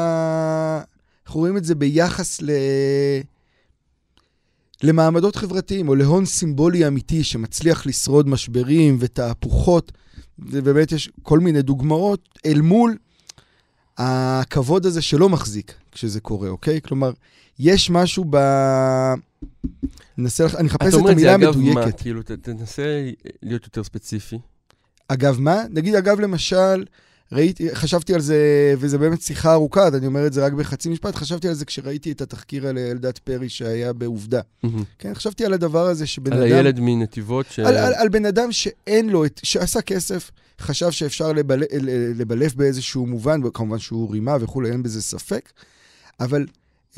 אנחנו 1.26 1.40
רואים 1.40 1.56
את 1.56 1.64
זה 1.64 1.74
ביחס 1.74 2.42
ל... 2.42 2.50
למעמדות 4.82 5.36
חברתיים, 5.36 5.88
או 5.88 5.94
להון 5.94 6.24
סימבולי 6.24 6.86
אמיתי 6.86 7.24
שמצליח 7.24 7.86
לשרוד 7.86 8.28
משברים 8.28 8.96
ותהפוכות, 9.00 9.92
ובאמת 10.38 10.92
יש 10.92 11.10
כל 11.22 11.38
מיני 11.38 11.62
דוגמאות, 11.62 12.28
אל 12.46 12.60
מול 12.60 12.96
הכבוד 13.98 14.86
הזה 14.86 15.02
שלא 15.02 15.28
מחזיק 15.28 15.74
כשזה 15.92 16.20
קורה, 16.20 16.48
אוקיי? 16.48 16.80
כלומר, 16.80 17.12
יש 17.58 17.90
משהו 17.90 18.24
ב... 18.30 18.36
ננסה, 20.18 20.46
אני 20.59 20.68
אחפש 20.68 20.94
את 20.94 21.00
המילה 21.09 21.35
המדויקת. 21.35 21.52
אתה 21.52 21.59
אומר 21.59 21.70
את 21.70 21.76
זה 21.76 21.81
אגב 21.81 21.87
מה? 21.87 21.92
כאילו, 21.92 22.22
תנסה 22.22 23.11
להיות 23.42 23.64
יותר 23.64 23.85
ספציפי. 23.85 24.38
אגב 25.09 25.40
מה? 25.40 25.62
נגיד, 25.70 25.94
אגב, 25.94 26.20
למשל, 26.20 26.85
ראיתי, 27.33 27.74
חשבתי 27.74 28.14
על 28.14 28.20
זה, 28.20 28.37
וזה 28.78 28.98
באמת 28.98 29.22
שיחה 29.22 29.52
ארוכה, 29.52 29.85
אז 29.85 29.94
אני 29.94 30.07
אומר 30.07 30.26
את 30.26 30.33
זה 30.33 30.44
רק 30.44 30.52
בחצי 30.52 30.88
משפט, 30.88 31.14
חשבתי 31.14 31.48
על 31.48 31.55
זה 31.55 31.64
כשראיתי 31.64 32.12
את 32.12 32.20
התחקיר 32.20 32.66
על 32.66 32.78
אלדד 32.78 33.18
פרי 33.18 33.48
שהיה 33.48 33.92
בעובדה. 33.92 34.40
כן, 34.98 35.14
חשבתי 35.14 35.44
על 35.44 35.52
הדבר 35.52 35.87
הזה 35.87 36.07
שבן 36.07 36.33
על 36.33 36.38
אדם... 36.38 36.52
הילד 36.52 36.81
מנתיבות 36.81 37.46
ש... 37.50 37.59
על, 37.59 37.76
על, 37.76 37.94
על 37.94 38.09
בן 38.09 38.26
אדם 38.26 38.52
שאין 38.52 39.11
לו, 39.11 39.24
את, 39.24 39.40
שעשה 39.42 39.81
כסף, 39.81 40.31
חשב 40.61 40.90
שאפשר 40.90 41.33
לבל, 41.33 41.62
לבלף 42.14 42.55
באיזשהו 42.55 43.07
מובן, 43.07 43.40
וכמובן 43.44 43.78
שהוא 43.78 44.12
רימה 44.12 44.37
וכולי, 44.40 44.70
אין 44.70 44.83
בזה 44.83 45.02
ספק, 45.02 45.52
אבל 46.20 46.46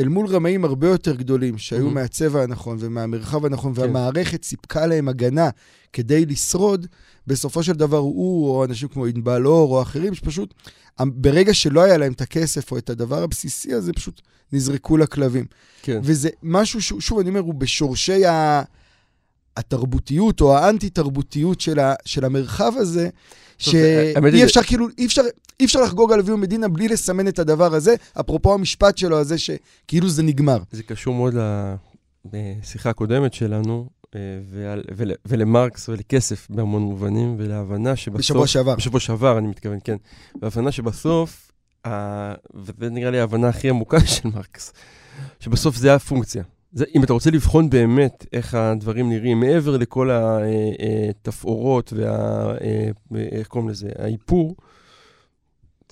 אל 0.01 0.09
מול 0.09 0.27
רמאים 0.27 0.65
הרבה 0.65 0.89
יותר 0.89 1.15
גדולים, 1.17 1.59
שהיו 1.59 1.89
Mhm. 1.89 1.95
מהצבע 1.95 2.43
הנכון 2.43 2.77
ומהמרחב 2.81 3.45
הנכון, 3.47 3.75
כן. 3.75 3.81
והמערכת 3.81 4.45
סיפקה 4.45 4.87
להם 4.87 5.09
הגנה 5.09 5.51
כדי 5.93 6.27
לשרוד, 6.27 6.87
בסופו 7.27 7.63
של 7.63 7.73
דבר 7.73 7.97
הוא, 7.99 8.49
או 8.51 8.65
אנשים 8.65 8.89
כמו 8.89 9.07
ענבל 9.07 9.47
אור, 9.47 9.77
או 9.77 9.83
אחרים, 9.83 10.15
שפשוט, 10.15 10.55
ברגע 11.01 11.55
שלא 11.55 11.83
היה 11.83 11.97
להם 11.97 12.13
את 12.13 12.21
הכסף 12.21 12.73
או 12.73 12.79
את 12.79 12.91
הדבר 12.91 13.23
הבסיסי 13.23 13.73
הזה, 13.75 13.93
פשוט 13.93 14.21
נזרקו 14.53 14.97
לכלבים. 14.97 15.45
כן. 15.83 16.01
וזה 16.03 16.29
משהו 16.43 16.83
שהוא, 16.83 17.01
שוב, 17.01 17.19
אני 17.19 17.29
אומר, 17.29 17.41
הוא 17.41 17.55
בשורשי 17.55 18.27
ה... 18.27 18.63
התרבותיות 19.57 20.41
או 20.41 20.57
האנטי-תרבותיות 20.57 21.61
של, 21.61 21.79
ה, 21.79 21.95
של 22.05 22.25
המרחב 22.25 22.73
הזה, 22.77 23.09
שאי 23.59 24.45
אפשר 24.45 24.63
כאילו, 24.63 24.87
אי 24.99 25.07
אפשר, 25.07 25.23
אי 25.61 25.65
אפשר 25.65 25.81
לחגוג 25.81 26.13
על 26.13 26.21
אביהו 26.21 26.39
מדינה 26.39 26.69
בלי 26.69 26.89
לסמן 26.89 27.29
את 27.29 27.39
הדבר 27.39 27.75
הזה, 27.75 27.95
אפרופו 28.21 28.55
המשפט 28.55 28.99
שלו 28.99 29.19
הזה, 29.19 29.37
שכאילו 29.39 30.09
זה 30.09 30.23
נגמר. 30.23 30.59
זה 30.73 30.83
קשור 30.83 31.15
מאוד 31.15 31.35
לשיחה 32.33 32.91
הקודמת 32.91 33.35
שלנו, 33.35 33.89
אה, 34.15 34.21
ועל, 34.51 34.83
ול, 34.97 35.13
ולמרקס 35.27 35.89
ולכסף 35.89 36.47
בהמון 36.51 36.83
מובנים, 36.83 37.35
ולהבנה 37.39 37.97
שבסוף... 37.97 38.19
בשבוע 38.19 38.47
שעבר. 38.47 38.75
בשבוע 38.75 39.01
שעבר, 39.01 39.39
אני 39.39 39.49
מתכוון, 39.49 39.79
כן. 39.85 39.97
והבנה 40.43 40.73
שבסוף, 40.73 41.53
ה... 41.87 42.35
וזה 42.55 42.91
נראה 42.91 43.11
לי 43.11 43.21
ההבנה 43.21 43.49
הכי 43.49 43.69
עמוקה 43.69 44.01
של 44.07 44.29
מרקס, 44.29 44.73
שבסוף 45.41 45.77
זה 45.77 45.95
הפונקציה. 45.95 46.43
זה, 46.75 46.85
אם 46.95 47.05
אתה 47.05 47.13
רוצה 47.13 47.31
לבחון 47.31 47.71
באמת 47.71 48.27
איך 48.33 48.55
הדברים 48.55 49.09
נראים, 49.11 49.41
מעבר 49.41 49.77
לכל 49.77 50.11
התפאורות 51.11 51.93
וה... 51.97 52.11
אה, 52.61 52.91
איך 53.33 53.47
קוראים 53.47 53.69
לזה? 53.69 53.89
האיפור, 53.99 54.57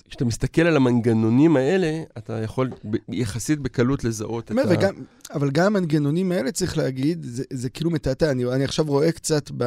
כשאתה 0.09 0.25
מסתכל 0.25 0.61
על 0.61 0.75
המנגנונים 0.75 1.57
האלה, 1.57 2.03
אתה 2.17 2.33
יכול 2.33 2.69
יחסית 3.09 3.59
בקלות 3.59 4.03
לזהות 4.03 4.45
את 4.45 4.51
אומר, 4.51 4.63
ה... 4.63 4.65
וגם, 4.69 4.93
אבל 5.33 5.51
גם 5.51 5.65
המנגנונים 5.65 6.31
האלה, 6.31 6.51
צריך 6.51 6.77
להגיד, 6.77 7.23
זה, 7.23 7.43
זה 7.53 7.69
כאילו 7.69 7.89
מתעתע. 7.89 8.31
אני, 8.31 8.45
אני 8.45 8.63
עכשיו 8.63 8.85
רואה 8.87 9.11
קצת 9.11 9.51
ב... 9.57 9.63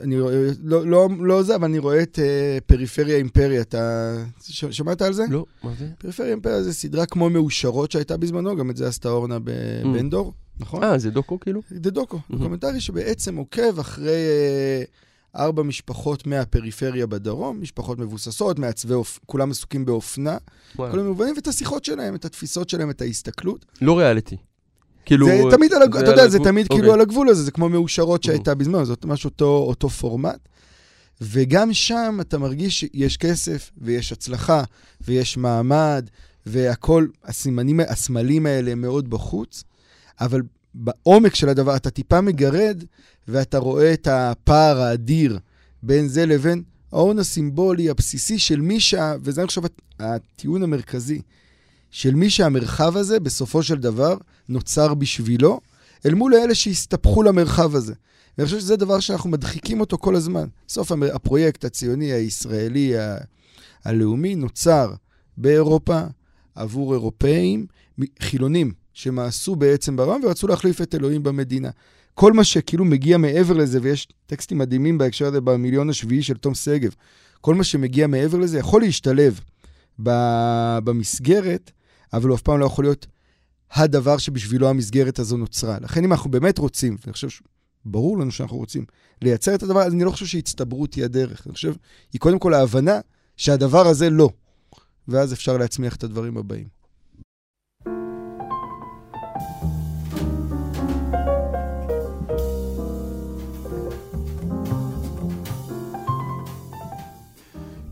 אני 0.00 0.20
רואה, 0.20 0.34
לא, 0.62 0.86
לא, 0.86 1.08
לא 1.20 1.42
זה, 1.42 1.54
אבל 1.56 1.64
אני 1.64 1.78
רואה 1.78 2.02
את 2.02 2.18
uh, 2.18 2.60
פריפריה 2.66 3.16
אימפריה. 3.16 3.60
אתה 3.60 4.14
ש, 4.42 4.64
שמעת 4.64 5.02
על 5.02 5.12
זה? 5.12 5.24
לא, 5.30 5.44
מה 5.62 5.72
זה? 5.78 5.88
פריפריה 5.98 6.30
אימפריה 6.30 6.62
זה 6.62 6.74
סדרה 6.74 7.06
כמו 7.06 7.30
מאושרות 7.30 7.90
שהייתה 7.92 8.16
בזמנו, 8.16 8.56
גם 8.56 8.70
את 8.70 8.76
זה 8.76 8.88
עשתה 8.88 9.08
אורנה 9.08 9.38
בן 9.44 10.10
דור, 10.10 10.32
נכון? 10.60 10.82
אה, 10.84 10.98
זה 10.98 11.10
דוקו 11.10 11.40
כאילו? 11.40 11.60
זה 11.70 11.90
דוקו, 11.90 12.16
Mhm. 12.16 12.32
דוקומנטרי 12.36 12.80
שבעצם 12.80 13.36
עוקב 13.36 13.78
אחרי 13.78 14.10
אה, 14.10 14.82
ארבע 15.36 15.62
משפחות 15.62 16.26
מהפריפריה 16.26 17.06
בדרום, 17.06 17.60
משפחות 17.60 17.98
מבוססות, 17.98 18.58
מעצבי, 18.58 18.94
אופ... 18.94 19.18
כולם 19.26 19.50
עסוקים 19.50 19.84
באופנה, 19.84 20.36
וואלה. 20.76 20.92
כל 20.92 21.00
המובנים, 21.00 21.34
ואת 21.36 21.48
השיחות 21.48 21.84
שלהם, 21.84 22.14
את 22.14 22.24
התפיסות 22.24 22.68
שלהם, 22.70 22.90
את 22.90 23.00
ההסתכלות. 23.02 23.66
לא 23.80 23.98
ריאליטי. 23.98 24.36
כאילו... 25.08 25.26
זה 25.26 25.56
תמיד 25.56 25.72
על 25.72 25.82
הגבול, 25.82 26.00
אתה 26.00 26.10
יודע, 26.10 26.28
זה? 26.28 26.38
תמיד 26.38 26.68
כאילו 26.68 26.82
אוקיי. 26.82 26.94
על 26.94 27.00
הגבול 27.00 27.28
הזה, 27.28 27.42
זה 27.42 27.50
כמו 27.50 27.68
מאושרות. 27.68 28.22
שהייתה 28.22 28.54
בזמן, 28.54 28.84
זה 28.84 28.94
ממש 29.04 29.24
אותו, 29.24 29.64
אותו 29.68 29.88
פורמט. 29.88 30.48
וגם 31.20 31.72
שם 31.72 32.18
אתה 32.20 32.38
מרגיש 32.38 32.80
שיש 32.80 33.16
כסף, 33.16 33.70
ויש 33.78 34.12
הצלחה, 34.12 34.62
ויש 35.00 35.36
מעמד, 35.36 36.08
והכל, 36.46 37.06
הסימנים, 37.24 37.80
הסמלים 37.80 38.46
האלה 38.46 38.72
הם 38.72 38.80
מאוד 38.80 39.10
בחוץ, 39.10 39.64
אבל 40.20 40.42
בעומק 40.74 41.34
של 41.34 41.48
הדבר 41.48 41.76
אתה 41.76 41.90
טיפה 41.90 42.20
מגרד, 42.20 42.84
ואתה 43.28 43.58
רואה 43.58 43.92
את 43.92 44.08
הפער 44.10 44.80
האדיר 44.80 45.38
בין 45.82 46.08
זה 46.08 46.26
לבין 46.26 46.62
ההון 46.92 47.18
הסימבולי 47.18 47.90
הבסיסי 47.90 48.38
של 48.38 48.60
מי 48.60 48.80
שה... 48.80 49.14
וזה 49.22 49.40
אני 49.40 49.48
חושב 49.48 49.62
הטיעון 50.00 50.62
המרכזי, 50.62 51.20
של 51.90 52.14
מי 52.14 52.30
שהמרחב 52.30 52.96
הזה, 52.96 53.20
בסופו 53.20 53.62
של 53.62 53.76
דבר, 53.78 54.16
נוצר 54.48 54.94
בשבילו, 54.94 55.60
אל 56.06 56.14
מול 56.14 56.34
אלה 56.34 56.54
שהסתפחו 56.54 57.22
למרחב 57.22 57.74
הזה. 57.74 57.94
ואני 58.38 58.46
חושב 58.46 58.58
שזה 58.60 58.76
דבר 58.76 59.00
שאנחנו 59.00 59.30
מדחיקים 59.30 59.80
אותו 59.80 59.98
כל 59.98 60.16
הזמן. 60.16 60.46
בסוף 60.66 60.92
הפרויקט 61.14 61.64
הציוני, 61.64 62.12
הישראלי, 62.12 62.98
ה- 62.98 63.16
הלאומי, 63.84 64.34
נוצר 64.34 64.92
באירופה 65.36 66.00
עבור 66.54 66.92
אירופאים 66.94 67.66
חילונים, 68.22 68.72
שמאסו 68.94 69.56
בעצם 69.56 69.96
ברם 69.96 70.20
ורצו 70.24 70.46
להחליף 70.48 70.80
את 70.80 70.94
אלוהים 70.94 71.22
במדינה. 71.22 71.70
כל 72.14 72.32
מה 72.32 72.44
שכאילו 72.44 72.84
מגיע 72.84 73.18
מעבר 73.18 73.54
לזה, 73.54 73.78
ויש 73.82 74.08
טקסטים 74.26 74.58
מדהימים 74.58 74.98
בהקשר 74.98 75.26
הזה 75.26 75.40
במיליון 75.40 75.90
השביעי 75.90 76.22
של 76.22 76.36
תום 76.36 76.54
שגב, 76.54 76.94
כל 77.40 77.54
מה 77.54 77.64
שמגיע 77.64 78.06
מעבר 78.06 78.38
לזה 78.38 78.58
יכול 78.58 78.80
להשתלב 78.80 79.40
במסגרת, 80.84 81.70
אבל 82.12 82.28
הוא 82.28 82.36
אף 82.36 82.42
פעם 82.42 82.60
לא 82.60 82.66
יכול 82.66 82.84
להיות 82.84 83.06
הדבר 83.72 84.18
שבשבילו 84.18 84.68
המסגרת 84.68 85.18
הזו 85.18 85.36
נוצרה. 85.36 85.78
לכן 85.80 86.04
אם 86.04 86.12
אנחנו 86.12 86.30
באמת 86.30 86.58
רוצים, 86.58 86.96
ואני 87.00 87.12
חושב 87.12 87.28
שברור 87.28 88.18
לנו 88.18 88.30
שאנחנו 88.30 88.56
רוצים 88.56 88.84
לייצר 89.22 89.54
את 89.54 89.62
הדבר, 89.62 89.80
אז 89.80 89.92
אני 89.92 90.04
לא 90.04 90.10
חושב 90.10 90.26
שהצטברות 90.26 90.94
היא 90.94 91.04
הדרך. 91.04 91.46
אני 91.46 91.54
חושב, 91.54 91.74
היא 92.12 92.20
קודם 92.20 92.38
כל 92.38 92.54
ההבנה 92.54 93.00
שהדבר 93.36 93.86
הזה 93.86 94.10
לא. 94.10 94.30
ואז 95.08 95.32
אפשר 95.32 95.56
להצמיח 95.56 95.96
את 95.96 96.04
הדברים 96.04 96.36
הבאים. 96.36 96.78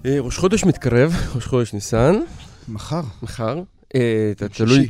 אה, 0.07 0.21
ראש 0.21 0.39
חודש 0.39 0.65
מתקרב, 0.65 1.13
ראש 1.35 1.47
חודש 1.47 1.75
ניסן, 1.75 2.15
מחר, 2.69 3.03
מחר. 3.23 3.63
אה, 3.95 4.33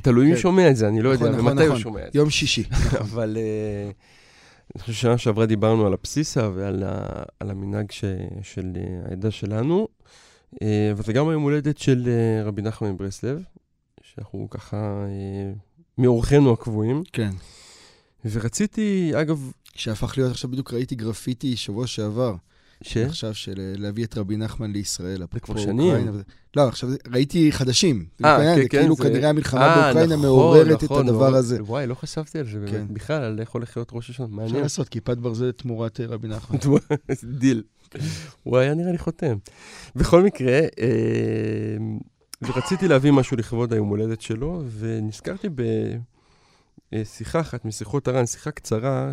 תלוי- 0.02 0.26
מי 0.28 0.34
כן. 0.34 0.40
שומע 0.40 0.70
את 0.70 0.76
זה, 0.76 0.88
אני 0.88 1.02
לא 1.02 1.14
נכון, 1.14 1.26
יודע, 1.26 1.38
נכון, 1.38 1.48
ומתי 1.52 1.62
הוא 1.62 1.68
נכון. 1.68 1.80
שומע 1.82 2.06
את 2.06 2.12
זה. 2.12 2.18
יום 2.18 2.30
שישי. 2.30 2.64
אבל 3.00 3.36
אה, 3.40 3.90
אני 4.74 4.80
חושב 4.82 4.92
ששנה 4.92 5.18
שעברה 5.18 5.46
דיברנו 5.46 5.86
על 5.86 5.92
הבסיסה 5.92 6.50
ועל 6.54 6.82
המנהג 7.40 7.90
של 8.42 8.72
אה, 8.76 9.08
העדה 9.10 9.30
שלנו, 9.30 9.88
וזה 10.96 11.12
גם 11.12 11.28
היום 11.28 11.42
הולדת 11.42 11.78
של 11.78 12.08
רבי 12.44 12.62
נחמן 12.62 12.90
מברסלב, 12.90 13.42
שאנחנו 14.02 14.46
ככה 14.50 15.04
מאורחינו 15.98 16.52
הקבועים. 16.52 17.02
כן. 17.12 17.30
ורציתי, 18.24 19.12
אגב, 19.14 19.50
שהפך 19.74 20.18
להיות, 20.18 20.30
עכשיו 20.30 20.50
בדיוק 20.50 20.72
ראיתי 20.72 20.94
גרפיטי 20.94 21.56
שבוע 21.56 21.86
שעבר, 21.86 22.34
ש... 22.82 22.96
עכשיו 22.96 23.34
של 23.34 23.54
אה, 23.58 23.72
להביא 23.78 24.04
את 24.04 24.18
רבי 24.18 24.36
נחמן 24.36 24.72
לישראל. 24.72 25.24
אפרופו 25.24 25.46
כבר 25.46 25.56
שנים. 25.62 25.94
אוקראינה. 25.94 26.10
לא, 26.56 26.68
עכשיו 26.68 26.90
ראיתי 27.12 27.52
חדשים. 27.52 28.06
אה, 28.24 28.30
העניין, 28.30 28.56
כן, 28.56 28.62
זה 28.62 28.68
כן, 28.68 28.80
כאילו 28.80 28.96
כנראה 28.96 29.28
המלחמה 29.28 29.60
אה, 29.60 29.84
באוקראינה 29.84 30.16
נכון, 30.16 30.26
מעוררת 30.26 30.78
את 30.78 30.82
נכון, 30.82 31.08
הדבר 31.08 31.26
נכון. 31.26 31.34
הזה. 31.34 31.62
וואי, 31.62 31.86
לא 31.86 31.94
חשבתי 31.94 32.38
על 32.38 32.46
זה 32.46 32.58
באמת. 32.58 32.70
כן. 32.70 32.86
בכלל, 32.94 33.22
על 33.22 33.40
איך 33.40 33.50
הולך 33.50 33.76
להיות 33.76 33.90
ראש 33.92 34.10
השנה, 34.10 34.26
אפשר 34.26 34.36
מעניין. 34.36 34.62
לעשות 34.62 34.88
כיפת 34.88 35.18
ברזל 35.18 35.50
תמורת 35.52 36.00
אה, 36.00 36.06
רבי 36.06 36.28
נחמן. 36.28 36.58
דיל. 37.38 37.62
הוא 38.42 38.58
היה 38.58 38.74
נראה 38.74 38.92
לי 38.92 38.98
חותם. 38.98 39.36
בכל 39.96 40.22
מקרה, 40.22 40.60
ורציתי 42.42 42.88
להביא 42.88 43.10
משהו 43.10 43.36
לכבוד 43.36 43.72
היום 43.72 43.88
הולדת 43.88 44.20
שלו, 44.20 44.62
ונזכרתי 44.78 45.48
בשיחה 46.92 47.40
אחת 47.40 47.64
משיחות 47.64 48.08
הר"ן, 48.08 48.26
שיחה 48.26 48.50
קצרה, 48.50 49.12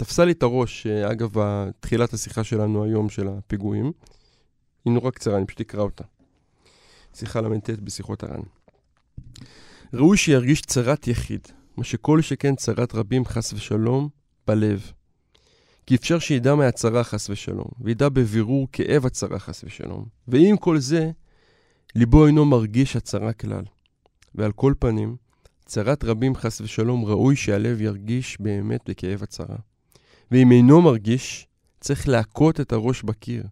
שתפסה 0.00 0.24
לי 0.24 0.32
את 0.32 0.42
הראש, 0.42 0.86
אה, 0.86 1.12
אגב, 1.12 1.34
תחילת 1.80 2.12
השיחה 2.12 2.44
שלנו 2.44 2.84
היום 2.84 3.08
של 3.08 3.28
הפיגועים. 3.28 3.92
היא 4.84 4.92
נורא 4.92 5.10
קצרה, 5.10 5.36
אני 5.36 5.46
פשוט 5.46 5.60
אקרא 5.60 5.82
אותה. 5.82 6.04
שיחה 7.14 7.40
ל"ט 7.40 7.70
בשיחות 7.70 8.22
הר"ן. 8.22 8.40
ראוי 9.94 10.16
שירגיש 10.16 10.62
צרת 10.62 11.06
יחיד, 11.08 11.48
מה 11.76 11.84
שכל 11.84 12.22
שכן 12.22 12.56
צרת 12.56 12.94
רבים 12.94 13.24
חס 13.24 13.52
ושלום, 13.52 14.08
בלב. 14.46 14.92
כי 15.86 15.94
אפשר 15.94 16.18
שידע 16.18 16.54
מהצרה 16.54 17.04
חס 17.04 17.30
ושלום, 17.30 17.68
וידע 17.80 18.08
בבירור 18.08 18.68
כאב 18.72 19.06
הצרה 19.06 19.38
חס 19.38 19.64
ושלום. 19.64 20.04
ועם 20.28 20.56
כל 20.56 20.78
זה, 20.78 21.10
ליבו 21.94 22.26
אינו 22.26 22.44
מרגיש 22.44 22.96
הצרה 22.96 23.32
כלל. 23.32 23.64
ועל 24.34 24.52
כל 24.52 24.74
פנים, 24.78 25.16
צרת 25.66 26.04
רבים 26.04 26.34
חס 26.34 26.60
ושלום 26.60 27.04
ראוי 27.04 27.36
שהלב 27.36 27.80
ירגיש 27.80 28.40
באמת 28.40 28.90
בכאב 28.90 29.22
הצרה. 29.22 29.56
ואם 30.30 30.52
אינו 30.52 30.82
מרגיש, 30.82 31.46
צריך 31.80 32.08
להכות 32.08 32.60
את 32.60 32.72
הראש 32.72 33.02
בקיר. 33.02 33.44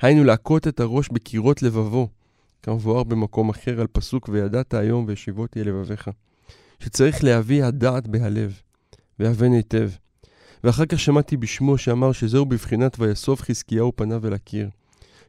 היינו 0.00 0.24
להכות 0.24 0.68
את 0.68 0.80
הראש 0.80 1.08
בקירות 1.12 1.62
לבבו, 1.62 2.08
כמבואר 2.62 3.04
במקום 3.04 3.48
אחר 3.48 3.80
על 3.80 3.86
פסוק 3.86 4.28
וידעת 4.32 4.74
היום 4.74 5.04
וישיבותי 5.08 5.60
אל 5.60 5.68
לבביך. 5.68 6.10
שצריך 6.80 7.24
להביא 7.24 7.64
הדעת 7.64 8.08
בהלב, 8.08 8.60
והבן 9.18 9.52
היטב. 9.52 9.90
ואחר 10.64 10.86
כך 10.86 11.00
שמעתי 11.00 11.36
בשמו 11.36 11.78
שאמר 11.78 12.12
שזהו 12.12 12.46
בבחינת 12.46 12.96
ויסוף 12.98 13.42
חזקיהו 13.42 13.92
פניו 13.96 14.26
אל 14.26 14.32
הקיר. 14.32 14.68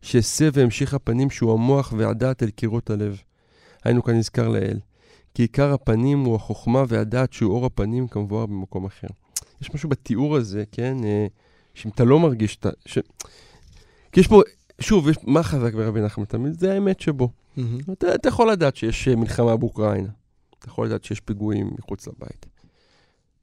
שהסב 0.02 0.52
והמשיך 0.54 0.94
הפנים 0.94 1.30
שהוא 1.30 1.54
המוח 1.54 1.94
והדעת 1.98 2.44
אל 2.44 2.50
קירות 2.50 2.90
הלב. 2.90 3.22
היינו 3.84 4.04
כאן 4.04 4.16
נזכר 4.16 4.48
לאל. 4.48 4.80
כי 5.34 5.44
עיקר 5.44 5.74
הפנים 5.74 6.20
הוא 6.20 6.36
החוכמה 6.36 6.84
והדעת 6.88 7.34
שהוא 7.34 7.54
אור 7.54 7.66
הפנים 7.66 8.08
כמבואר 8.08 8.46
במקום 8.46 8.86
אחר. 8.86 9.08
יש 9.62 9.74
משהו 9.74 9.90
בתיאור 9.90 10.36
הזה, 10.36 10.64
כן, 10.72 10.98
אה, 11.04 11.28
שאם 11.74 11.92
אתה 11.92 12.04
לא 12.04 12.20
מרגיש 12.20 12.56
את 12.56 12.66
ה... 12.66 12.70
ש... 12.86 13.00
כי 14.12 14.20
יש 14.20 14.28
פה, 14.28 14.42
שוב, 14.80 15.10
יש, 15.10 15.18
מה 15.24 15.44
חזק 15.44 15.74
ברבי 15.74 16.02
נחמן 16.02 16.26
תמיד? 16.26 16.60
זה 16.60 16.74
האמת 16.74 17.00
שבו. 17.00 17.30
אתה, 17.92 18.16
אתה 18.16 18.30
יכול 18.30 18.52
לדעת 18.52 18.76
שיש 18.76 19.08
אה, 19.08 19.16
מלחמה 19.16 19.58
באוקראינה. 19.58 20.10
אתה 20.60 20.68
יכול 20.68 20.86
לדעת 20.86 21.04
שיש 21.04 21.20
פיגועים 21.20 21.72
מחוץ 21.80 22.08
לבית. 22.08 22.46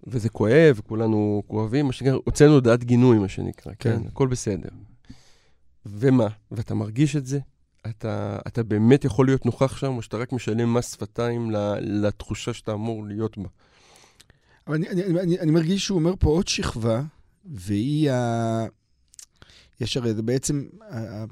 וזה 0.06 0.28
כואב, 0.28 0.80
כולנו 0.88 1.42
כואבים, 1.46 1.86
מה 1.86 1.92
שנקרא, 1.92 2.16
הוצאנו 2.24 2.52
הודעת 2.52 2.84
גינוי, 2.84 3.18
מה 3.18 3.28
שנקרא, 3.28 3.72
כן? 3.78 4.02
כן. 4.02 4.08
הכל 4.08 4.28
בסדר. 4.28 4.68
ומה? 5.86 6.26
ואתה 6.50 6.74
מרגיש 6.74 7.16
את 7.16 7.26
זה? 7.26 7.38
אתה, 7.86 8.38
אתה 8.46 8.62
באמת 8.62 9.04
יכול 9.04 9.26
להיות 9.26 9.46
נוכח 9.46 9.76
שם, 9.76 9.96
או 9.96 10.02
שאתה 10.02 10.16
רק 10.16 10.32
משלם 10.32 10.74
מס 10.74 10.92
שפתיים 10.92 11.50
לתחושה 11.80 12.52
שאתה 12.52 12.72
אמור 12.72 13.06
להיות 13.06 13.38
בה? 13.38 13.48
אבל 14.66 14.74
אני, 14.74 14.88
אני, 14.88 15.20
אני, 15.20 15.38
אני 15.38 15.50
מרגיש 15.50 15.84
שהוא 15.84 15.98
אומר 15.98 16.14
פה 16.18 16.30
עוד 16.30 16.48
שכבה, 16.48 17.02
והיא 17.44 18.10
ה... 18.10 18.66
יש 19.80 19.96
הרי, 19.96 20.14
זה 20.14 20.22
בעצם, 20.22 20.64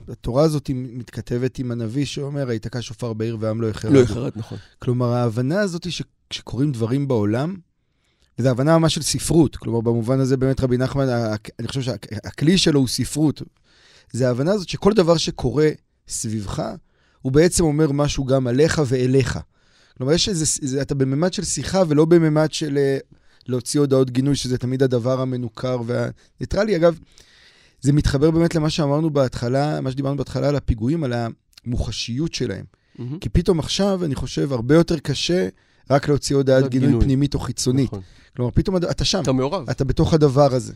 התורה 0.08 0.42
הזאת 0.42 0.70
מתכתבת 0.74 1.58
עם 1.58 1.70
הנביא 1.70 2.04
שאומר, 2.04 2.48
היתקע 2.48 2.82
שופר 2.82 3.12
בעיר 3.12 3.36
ועם 3.40 3.60
לא 3.60 3.66
יחרד. 3.66 3.92
לא 3.92 3.98
יחרד, 3.98 4.32
נכון. 4.36 4.58
כלומר, 4.78 5.12
ההבנה 5.12 5.60
הזאת 5.60 5.84
היא 5.84 5.92
שכשקורים 5.92 6.72
דברים 6.72 7.08
בעולם, 7.08 7.56
וזו 8.38 8.48
הבנה 8.48 8.78
ממש 8.78 8.94
של 8.94 9.02
ספרות. 9.02 9.56
כלומר, 9.56 9.80
במובן 9.80 10.20
הזה 10.20 10.36
באמת 10.36 10.60
רבי 10.60 10.76
נחמן, 10.76 11.06
אני 11.58 11.68
חושב 11.68 11.82
שהכלי 11.82 12.58
שלו 12.58 12.80
הוא 12.80 12.88
ספרות. 12.88 13.42
זה 14.12 14.28
ההבנה 14.28 14.52
הזאת 14.52 14.68
שכל 14.68 14.92
דבר 14.92 15.16
שקורה 15.16 15.68
סביבך, 16.08 16.62
הוא 17.22 17.32
בעצם 17.32 17.64
אומר 17.64 17.92
משהו 17.92 18.24
גם 18.24 18.46
עליך 18.46 18.82
ואליך. 18.86 19.38
כלומר, 19.96 20.12
יש 20.12 20.28
איזה, 20.28 20.44
זה, 20.62 20.82
אתה 20.82 20.94
בממד 20.94 21.32
של 21.32 21.44
שיחה 21.44 21.82
ולא 21.88 22.04
בממד 22.04 22.52
של 22.52 22.78
אה, 22.78 22.98
להוציא 23.46 23.80
הודעות 23.80 24.10
גינוי, 24.10 24.36
שזה 24.36 24.58
תמיד 24.58 24.82
הדבר 24.82 25.20
המנוכר 25.20 25.78
והניטרלי. 25.86 26.76
אגב, 26.76 26.98
זה 27.80 27.92
מתחבר 27.92 28.30
באמת 28.30 28.54
למה 28.54 28.70
שאמרנו 28.70 29.10
בהתחלה, 29.10 29.80
מה 29.80 29.90
שדיברנו 29.90 30.16
בהתחלה 30.16 30.48
על 30.48 30.56
הפיגועים, 30.56 31.04
על 31.04 31.12
המוחשיות 31.66 32.34
שלהם. 32.34 32.64
מהמם. 32.98 33.18
כי 33.18 33.28
פתאום 33.28 33.58
עכשיו, 33.58 34.04
אני 34.04 34.14
חושב, 34.14 34.52
הרבה 34.52 34.74
יותר 34.74 34.98
קשה 34.98 35.48
רק 35.90 36.08
להוציא 36.08 36.36
הודעת 36.36 36.68
גינוי, 36.68 36.88
גינוי. 36.88 37.04
פנימית 37.04 37.34
או 37.34 37.38
חיצונית. 37.40 37.86
נכון. 37.86 38.00
כלומר, 38.36 38.50
פתאום 38.54 38.76
אתה- 38.76 39.04
שם, 39.04 39.22
אתה 39.22 39.32
מעורב. 39.32 39.70
אתה 39.70 39.84
בתוך 39.84 40.14
הדבר 40.14 40.54
הזה. 40.54 40.72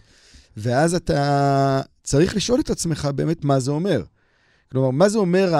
ואז 0.56 0.94
אתה 0.94 1.80
צריך 2.02 2.36
לשאול 2.36 2.60
את 2.60 2.70
עצמך 2.70 3.08
באמת 3.14 3.44
מה 3.44 3.60
זה 3.60 3.70
אומר. 3.70 4.02
כלומר, 4.72 4.90
מה 4.90 5.08
זה 5.08 5.18
אומר 5.18 5.54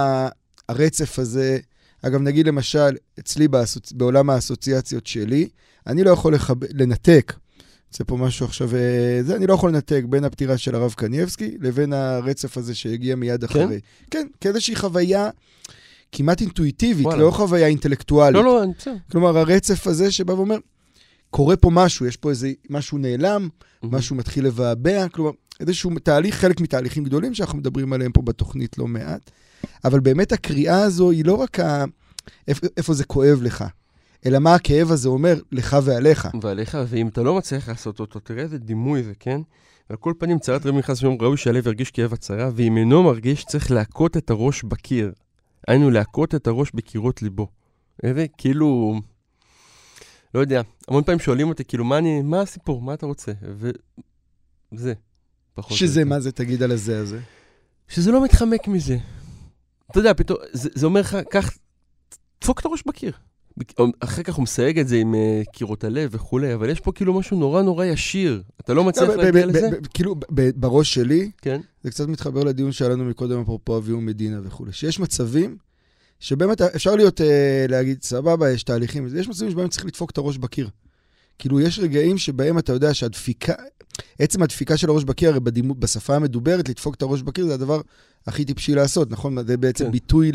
הרצף 0.69 1.19
הזה? 1.19 1.59
אגב, 2.03 2.21
נגיד 2.21 2.49
למשל, 2.49 2.97
אצלי 3.19 3.49
באסוצ... 3.49 3.93
בעולם 3.93 4.31
האסוציאציות 4.31 5.07
שלי, 5.07 5.49
אני 5.87 6.05
לא 6.05 6.11
יכול 6.11 6.35
לחב... 6.35 6.55
לנתק, 6.65 7.33
זה 7.91 8.05
פה 8.05 8.17
משהו 8.17 8.47
עכשיו, 8.47 8.77
אה, 8.77 9.21
זה, 9.23 9.37
אני 9.37 9.47
לא 9.47 9.55
יכול 9.55 9.71
לנתק 9.71 10.03
בין 10.09 10.25
הפטירה 10.25 10.59
של 10.59 10.75
הרב 10.75 10.95
קנייבסקי 10.97 11.57
לבין 11.61 11.93
הרצף 11.93 12.57
הזה 12.57 12.75
שהגיע 12.75 13.17
מיד 13.17 13.45
כן? 13.45 13.63
אחרי. 13.63 13.81
כן, 14.11 14.27
כאיזושהי 14.41 14.77
חוויה 14.77 15.31
כמעט 16.13 16.41
אינטואיטיבית, 16.41 17.07
וואלה. 17.07 17.23
לא 17.23 17.31
חוויה 17.31 17.67
אינטלקטואלית. 17.67 18.35
לא, 18.35 18.45
לא, 18.45 18.63
אני 18.63 18.73
בסדר. 18.79 18.95
כלומר, 19.11 19.39
הרצף 19.39 19.87
הזה 19.87 20.11
שבא 20.11 20.33
ואומר, 20.33 20.57
קורה 21.31 21.57
פה 21.57 21.71
משהו, 21.71 22.07
יש 22.07 22.17
פה 22.17 22.31
איזה 22.31 22.53
משהו 22.71 22.99
נעלם, 22.99 23.49
מהמם. 23.83 23.95
משהו 23.95 24.17
מתחיל 24.17 24.47
לבעבע, 24.47 25.09
כלומר, 25.09 25.31
איזשהו 25.61 25.91
תהליך, 26.03 26.35
חלק 26.35 26.61
מתהליכים 26.61 27.05
גדולים 27.05 27.35
שאנחנו 27.35 27.59
מדברים 27.59 27.93
עליהם 27.93 28.13
פה 28.13 28.23
בתוכנית 28.23 28.79
לא 28.79 28.87
מעט. 28.87 29.31
אבל 29.85 30.01
באמת 30.01 30.33
הקריאה 30.33 30.83
הזו 30.83 31.11
היא 31.11 31.25
לא 31.25 31.35
רק 31.35 31.61
ה... 31.61 31.85
איפה, 32.49 32.67
איפה 32.77 32.95
זה 32.95 33.05
כואב 33.05 33.39
לך, 33.43 33.65
אלא 34.27 34.39
מה 34.39 34.55
הכאב 34.55 34.93
הזה 34.93 35.09
אומר 35.09 35.41
לך 35.53 35.77
ועליך. 35.83 36.29
ועליך, 36.43 36.79
ואם 36.89 37.09
אתה 37.09 37.23
לא 37.23 37.35
מצליח 37.35 37.69
לעשות 37.69 38.01
אותו, 38.01 38.21
תראה 38.21 38.43
איזה 38.43 38.59
דימוי 38.59 39.03
זה, 39.03 39.13
כן? 39.21 39.41
על 39.89 39.97
כל 39.97 40.13
פנים, 40.19 40.39
צרת 40.39 40.67
רבי 40.67 40.79
נכנס 40.79 41.03
ואומר, 41.03 41.25
ראוי 41.25 41.37
שהלב 41.37 41.67
ירגיש 41.67 41.91
כאב 41.91 42.13
הצרה, 42.13 42.51
ואם 42.55 42.77
אינו 42.77 43.03
מרגיש, 43.03 43.45
צריך 43.45 43.71
להכות 43.71 44.17
את 44.17 44.31
הראש 44.31 44.63
בקיר. 44.63 45.13
היינו, 45.69 45.91
להכות 45.91 46.35
את 46.35 46.47
הראש 46.47 46.71
בקירות 46.75 47.23
ליבו. 47.23 47.47
איזה, 48.03 48.27
כאילו... 48.39 49.01
לא 50.35 50.41
יודע, 50.41 50.61
המון 50.89 51.05
פעמים 51.05 51.19
שואלים 51.19 51.49
אותי, 51.49 51.65
כאילו, 51.65 51.85
מה 51.85 51.99
אני, 51.99 52.23
מה 52.23 52.41
הסיפור, 52.41 52.83
מה 52.83 52.95
אתה 52.95 53.07
רוצה? 53.07 53.33
וזה, 54.73 54.93
פחות. 55.55 55.77
שזה. 55.77 56.05
מה 56.05 56.21
זה, 56.21 56.33
תגיד 56.33 56.63
על 56.63 56.73
הזה 56.73 57.01
הזה. 57.01 57.21
שזה 57.89 58.13
לא 58.13 58.25
מתחמק 58.25 58.69
מזה. 58.69 58.97
אתה 59.91 59.99
יודע, 59.99 60.15
פתאום, 60.15 60.39
זה, 60.53 60.69
זה 60.75 60.87
אומר 60.87 61.01
לך, 61.01 61.19
קח, 61.31 61.51
דפוק 62.41 62.61
את 62.61 62.65
הראש 62.65 62.83
בקיר. 62.87 63.13
אחר 64.01 64.23
כך 64.23 64.35
הוא 64.35 64.43
מסייג 64.43 64.79
את 64.79 64.89
זה 64.89 64.97
עם 64.97 65.15
uh, 65.15 65.51
קירות 65.53 65.85
הלב 65.85 66.11
וכולי, 66.13 66.55
אבל 66.55 66.71
יש 66.71 66.81
פה 66.81 66.93
כאילו 66.93 67.15
משהו 67.15 67.39
נורא 67.39 67.63
נורא 67.63 67.85
ישיר. 67.85 68.43
אתה 68.61 68.75
לא 68.75 68.85
מצליח 68.85 69.09
לא, 69.09 69.17
להגיע 69.17 69.47
לזה? 69.47 69.71
כאילו, 69.95 70.15
בראש 70.57 70.95
שלי, 70.95 71.31
כן. 71.43 71.61
זה 71.83 71.91
קצת 71.91 72.09
מתחבר 72.09 72.45
לדיון 72.45 72.73
שהיה 72.73 72.91
לנו 72.91 73.05
מקודם, 73.05 73.41
אפרופו 73.41 73.77
אביהו 73.77 74.01
מדינה 74.01 74.41
וכולי, 74.45 74.73
שיש 74.73 75.01
מצבים 75.01 75.57
שבאמת 76.21 76.61
אפשר 76.61 76.97
להיות, 76.97 77.21
אה, 77.21 77.67
להגיד, 77.69 78.03
סבבה, 78.03 78.51
יש 78.51 78.63
תהליכים, 78.63 79.09
יש 79.17 79.29
מצבים 79.29 79.51
שבהם 79.51 79.69
צריך 79.69 79.87
לדפוק 79.87 80.11
את 80.11 80.19
הראש 80.19 80.39
בקיר. 80.39 80.69
כאילו, 81.39 81.61
יש 81.61 81.79
רגעים 81.79 82.19
שבהם 82.19 82.59
אתה 82.59 82.73
יודע 82.73 82.95
שהדפיקה, 82.95 83.55
עצם 84.19 84.43
הדפיקה 84.43 84.77
של 84.77 84.89
הראש 84.89 85.05
בקיר, 85.05 85.31
הרי 85.31 85.41
בדימו, 85.41 85.75
בשפה 85.75 86.17
המדוברת, 86.17 86.69
לדפוק 86.69 86.95
את 86.95 87.03
הראש 87.03 87.23
בקיר 87.23 87.47
זה 87.47 87.55
הדבר 87.55 87.81
הכי 88.27 88.45
טיפשי 88.45 88.75
לעשות, 88.75 89.11
נכון? 89.11 89.47
זה 89.47 89.57
בעצם 89.57 89.85
כן. 89.85 89.91
ביטוי 89.91 90.33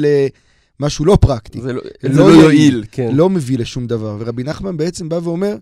למשהו 0.79 1.05
לא 1.05 1.17
פרקטי. 1.21 1.61
זה 1.61 1.73
לא, 1.73 1.81
לא 2.03 2.13
זה 2.13 2.19
לא 2.19 2.25
יעיל. 2.25 2.41
יועיל, 2.41 2.85
כן. 2.91 3.15
לא 3.15 3.29
מביא 3.29 3.57
לשום 3.57 3.87
דבר. 3.87 4.17
ורבי 4.19 4.43
נחמן 4.43 4.77
בעצם 4.77 5.09
בא 5.09 5.19
ואומר, 5.23 5.55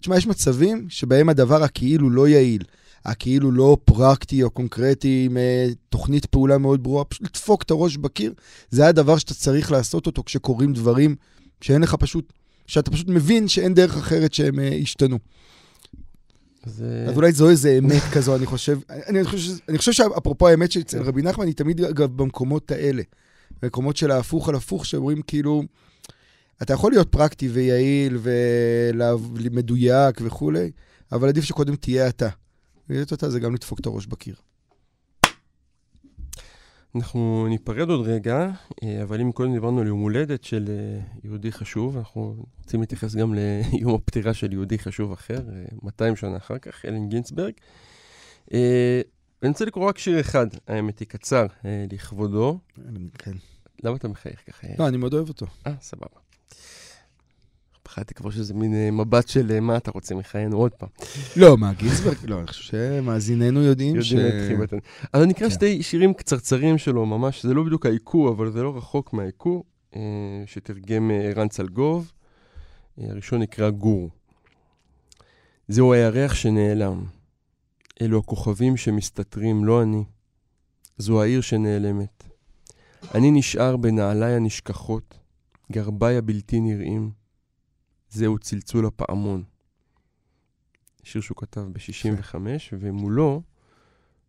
תשמע, 0.00 0.16
יש 0.16 0.26
מצבים 0.26 0.86
שבהם 0.88 1.28
הדבר 1.28 1.62
הכאילו 1.62 2.10
לא 2.10 2.28
יעיל, 2.28 2.62
הכאילו 3.04 3.50
לא 3.52 3.76
פרקטי 3.84 4.42
או 4.42 4.50
קונקרטי 4.50 5.26
עם 5.30 5.36
אה, 5.36 5.66
תוכנית 5.88 6.26
פעולה 6.26 6.58
מאוד 6.58 6.82
ברורה, 6.82 7.04
פשוט 7.04 7.22
לדפוק 7.22 7.62
את 7.62 7.70
הראש 7.70 7.96
בקיר, 7.96 8.32
זה 8.70 8.86
הדבר 8.86 9.18
שאתה 9.18 9.34
צריך 9.34 9.72
לעשות 9.72 10.06
אותו 10.06 10.22
כשקורים 10.24 10.72
דברים 10.72 11.16
שאין 11.60 11.82
לך 11.82 11.94
פשוט, 11.94 12.32
שאתה 12.66 12.90
פשוט 12.90 13.08
מבין 13.08 13.48
שאין 13.48 13.74
דרך 13.74 13.96
אחרת 13.96 14.34
שהם 14.34 14.58
אה, 14.58 14.64
ישתנו. 14.64 15.18
זה... 16.66 17.06
אז 17.08 17.16
אולי 17.16 17.32
זו 17.32 17.50
איזה 17.50 17.78
אמת 17.78 18.02
כזו, 18.12 18.36
אני 18.36 18.46
חושב. 18.46 18.78
אני, 18.90 19.24
חושב, 19.24 19.52
אני 19.68 19.78
חושב 19.78 19.92
שאפרופו 19.92 20.48
האמת 20.48 20.72
שאצל 20.72 21.02
רבי 21.02 21.22
נחמן, 21.22 21.46
היא 21.46 21.54
תמיד, 21.54 21.80
אגב, 21.80 22.16
במקומות 22.16 22.70
האלה. 22.70 23.02
במקומות 23.62 23.96
של 23.96 24.10
ההפוך 24.10 24.48
על 24.48 24.54
הפוך, 24.54 24.86
שאומרים 24.86 25.22
כאילו, 25.22 25.62
אתה 26.62 26.72
יכול 26.72 26.92
להיות 26.92 27.08
פרקטי 27.08 27.48
ויעיל 27.48 28.18
ומדויק 28.94 30.20
וכולי, 30.22 30.70
אבל 31.12 31.28
עדיף 31.28 31.44
שקודם 31.44 31.76
תהיה 31.76 32.08
אתה. 32.08 32.28
להיות 32.88 33.12
אתה 33.12 33.30
זה 33.30 33.40
גם 33.40 33.54
לדפוק 33.54 33.80
את 33.80 33.86
הראש 33.86 34.06
בקיר. 34.06 34.34
אנחנו 36.94 37.46
ניפרד 37.48 37.90
עוד 37.90 38.06
רגע, 38.06 38.50
אה, 38.82 39.02
אבל 39.02 39.20
אם 39.20 39.32
קודם 39.32 39.52
דיברנו 39.52 39.80
על 39.80 39.86
יום 39.86 40.00
הולדת 40.00 40.44
של 40.44 40.64
אה, 40.68 41.00
יהודי 41.24 41.52
חשוב, 41.52 41.96
אנחנו 41.96 42.44
רוצים 42.58 42.80
להתייחס 42.80 43.14
גם 43.14 43.34
ליום 43.34 43.94
הפטירה 43.94 44.34
של 44.34 44.52
יהודי 44.52 44.78
חשוב 44.78 45.12
אחר, 45.12 45.38
אה, 45.52 45.64
200 45.82 46.16
שנה 46.16 46.36
אחר 46.36 46.58
כך, 46.58 46.84
אלן 46.84 47.08
גינצברג. 47.08 47.52
אה, 48.52 49.00
אני 49.42 49.50
רוצה 49.50 49.64
לקרוא 49.64 49.88
רק 49.88 49.98
שיר 49.98 50.20
אחד, 50.20 50.46
האמת 50.66 50.98
היא 50.98 51.08
קצר, 51.08 51.46
אה, 51.64 51.84
לכבודו. 51.92 52.58
כן. 53.18 53.32
למה 53.84 53.96
אתה 53.96 54.08
מחייך 54.08 54.42
ככה? 54.46 54.66
לא, 54.78 54.88
אני 54.88 54.96
מאוד 54.96 55.14
אוהב 55.14 55.28
אותו. 55.28 55.46
אה, 55.66 55.72
סבבה. 55.80 56.21
פחדתי 57.92 58.14
כבר 58.14 58.30
שזה 58.30 58.54
מין 58.54 58.74
אה, 58.74 58.90
מבט 58.90 59.28
של 59.28 59.50
אה, 59.50 59.60
מה 59.60 59.76
אתה 59.76 59.90
רוצה 59.90 60.14
מחיינו 60.14 60.56
עוד 60.56 60.72
פעם. 60.72 60.88
לא, 61.36 61.56
מה, 61.56 61.72
גינסברג? 61.72 62.16
לא, 62.24 62.38
אני 62.38 62.46
חושב 62.46 62.62
שמאזיננו 62.62 63.62
יודעים 63.62 64.02
ש... 64.02 64.12
יודעים 64.12 64.62
את. 64.62 64.74
אז 65.12 65.22
אני 65.22 65.32
אקרא 65.32 65.48
כן. 65.48 65.54
שתי 65.54 65.82
שירים 65.82 66.14
קצרצרים 66.14 66.78
שלו, 66.78 67.06
ממש, 67.06 67.46
זה 67.46 67.54
לא 67.54 67.62
בדיוק 67.62 67.86
העיקור, 67.86 68.28
אבל 68.28 68.50
זה 68.50 68.62
לא 68.62 68.76
רחוק 68.76 69.12
מהעיקור, 69.12 69.64
אה, 69.96 70.00
שתרגם 70.46 71.10
ערן 71.10 71.48
צלגוב. 71.48 72.12
הראשון 72.98 73.42
נקרא 73.42 73.70
גור. 73.70 74.10
זהו 75.68 75.92
הירח 75.92 76.34
שנעלם. 76.34 77.04
אלו 78.02 78.18
הכוכבים 78.18 78.76
שמסתתרים, 78.76 79.64
לא 79.64 79.82
אני. 79.82 80.04
זו 80.98 81.22
העיר 81.22 81.40
שנעלמת. 81.40 82.24
אני 83.14 83.30
נשאר 83.30 83.76
בנעליי 83.76 84.32
הנשכחות, 84.32 85.18
גרביי 85.72 86.16
הבלתי 86.16 86.60
נראים, 86.60 87.21
זהו 88.12 88.38
צלצול 88.38 88.86
הפעמון. 88.86 89.42
שיר 91.02 91.20
שהוא 91.20 91.36
כתב 91.36 91.60
ב-65, 91.60 92.34
ומולו 92.72 93.42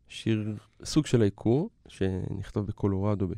שיר, 0.07 0.55
סוג 0.83 1.05
של 1.05 1.21
העיקור, 1.21 1.69
שנכתב 1.87 2.59
בקולורדו 2.59 3.27
ב-79, 3.27 3.37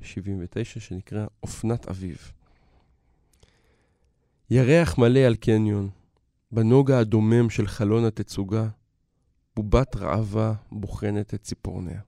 שנקרא 0.80 1.26
אופנת 1.44 1.88
אביב. 1.88 2.32
ירח 4.50 4.98
מלא 4.98 5.20
על 5.20 5.36
קניון, 5.36 5.90
בנוגה 6.52 7.00
הדומם 7.00 7.50
של 7.50 7.68
חלון 7.68 8.06
התצוגה, 8.06 8.68
בובת 9.56 9.96
ראווה 9.96 10.54
בוחנת 10.72 11.34
את 11.34 11.42
ציפורניה. 11.42 12.02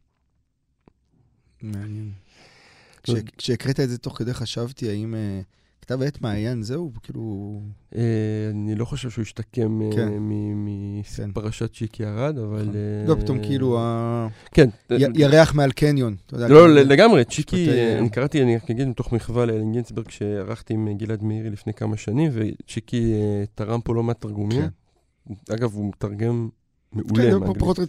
מעניין. 1.61 2.11
כש- 3.03 3.11
כשהקראת 3.37 3.79
את 3.79 3.89
זה 3.89 3.97
תוך 3.97 4.17
כדי 4.17 4.33
חשבתי, 4.33 4.89
האם 4.89 5.15
אה, 5.15 5.41
כתב 5.87 6.01
העת 6.01 6.21
מעיין, 6.21 6.63
זהו, 6.63 6.91
כאילו... 7.03 7.61
אה, 7.95 8.01
אני 8.51 8.75
לא 8.75 8.85
חושב 8.85 9.09
שהוא 9.09 9.21
השתקם 9.21 9.81
אה, 9.81 9.89
כן. 9.95 10.07
כן. 10.07 11.27
מפרשת 11.27 11.73
שיקי 11.73 12.05
ארד, 12.05 12.37
אבל... 12.37 12.69
אה, 12.75 13.07
לא, 13.07 13.15
פתאום 13.15 13.39
כאילו 13.43 13.79
ה- 13.79 14.27
כן. 14.51 14.69
ירח 15.15 15.53
מעל 15.53 15.71
קניון. 15.71 16.15
לא, 16.31 16.37
כאילו, 16.47 16.67
לגמרי, 16.67 17.25
צ'יקי, 17.25 17.69
אה, 17.69 17.99
אני 17.99 18.09
קראתי, 18.09 18.43
אני 18.43 18.55
רק 18.55 18.69
אגיד 18.71 18.87
מתוך 18.87 19.13
מחווה 19.13 19.45
לאלן 19.45 19.71
גינצברג 19.71 20.09
שערכתי 20.09 20.73
עם 20.73 20.97
גלעד 20.97 21.23
מאירי 21.23 21.49
לפני 21.49 21.73
כמה 21.73 21.97
שנים, 21.97 22.31
וצ'יקי 22.33 23.13
אה, 23.13 23.43
תרם 23.55 23.81
פה 23.81 23.95
לא 23.95 24.03
מעט 24.03 24.21
תרגומים. 24.21 24.61
אגב, 25.53 25.73
הוא 25.73 25.89
מתרגם 25.89 26.49
מעולה 26.93 27.23
כן. 27.31 27.53
פחות, 27.59 27.79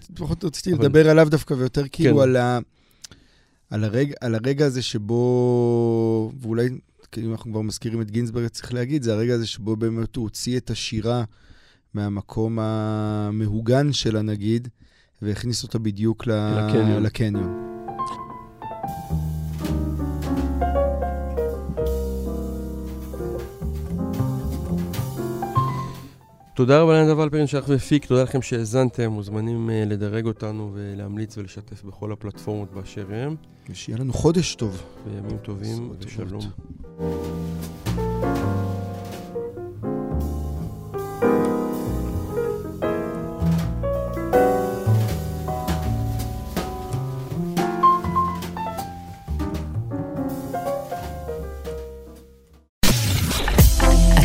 רציתי 0.45 0.73
אבל- 0.73 0.85
לדבר 0.85 1.11
עליו 1.11 1.29
דווקא, 1.31 1.55
ויותר 1.55 1.83
כאילו 1.93 2.17
כן. 2.17 2.23
על, 2.23 2.37
הרגע, 3.85 4.15
הזה 4.67 4.83
שבו, 4.83 5.23
אם 7.17 7.33
אנחנו 7.33 7.51
כבר 7.51 7.63
מזכירים 7.63 8.01
את 8.01 8.11
גינזברג, 8.11 8.49
צריך 8.49 8.75
להגיד, 8.75 9.03
זה 9.03 9.13
הרגע 9.13 9.35
הזה 9.35 9.47
שבו 9.47 9.77
באמת 9.77 10.17
הוא 10.17 10.23
הוציא 10.23 10.57
את 10.57 10.71
השירה 10.71 11.25
מהמקום 11.95 12.59
המהוגן 12.59 13.93
שלה, 13.93 14.23
נגיד, 14.23 14.69
והכניס 15.23 15.63
אותה 15.63 15.79
בדיוק. 15.79 16.27
לקניון. 16.27 17.03
לקניון. 17.03 17.78
תודה 26.59 26.81
רבה 26.81 27.03
לנדב 27.03 27.21
אלפרין 27.21 27.47
שערך 27.47 27.69
והפיק, 27.69 28.07
תודה 28.07 28.23
לכם 28.23 28.43
שהאזנתם, 28.43 29.11
מוזמנים 29.11 29.71
אה, 29.71 29.85
לדרג 29.87 30.27
אותנו 30.27 30.71
ולהמליץ 30.75 31.39
ולשתף 31.39 31.83
בכל 31.85 32.13
הפלטפורמות 32.13 32.73
באשר 32.73 33.07
הם, 33.11 33.37
ושיהיה 33.71 33.99
לנו 33.99 34.13
חודש 34.13 34.55
טוב. 34.55 34.83
וימים 35.07 35.39
טובים 35.39 35.93
ושלום. 36.01 36.41
טובות. 36.99 38.08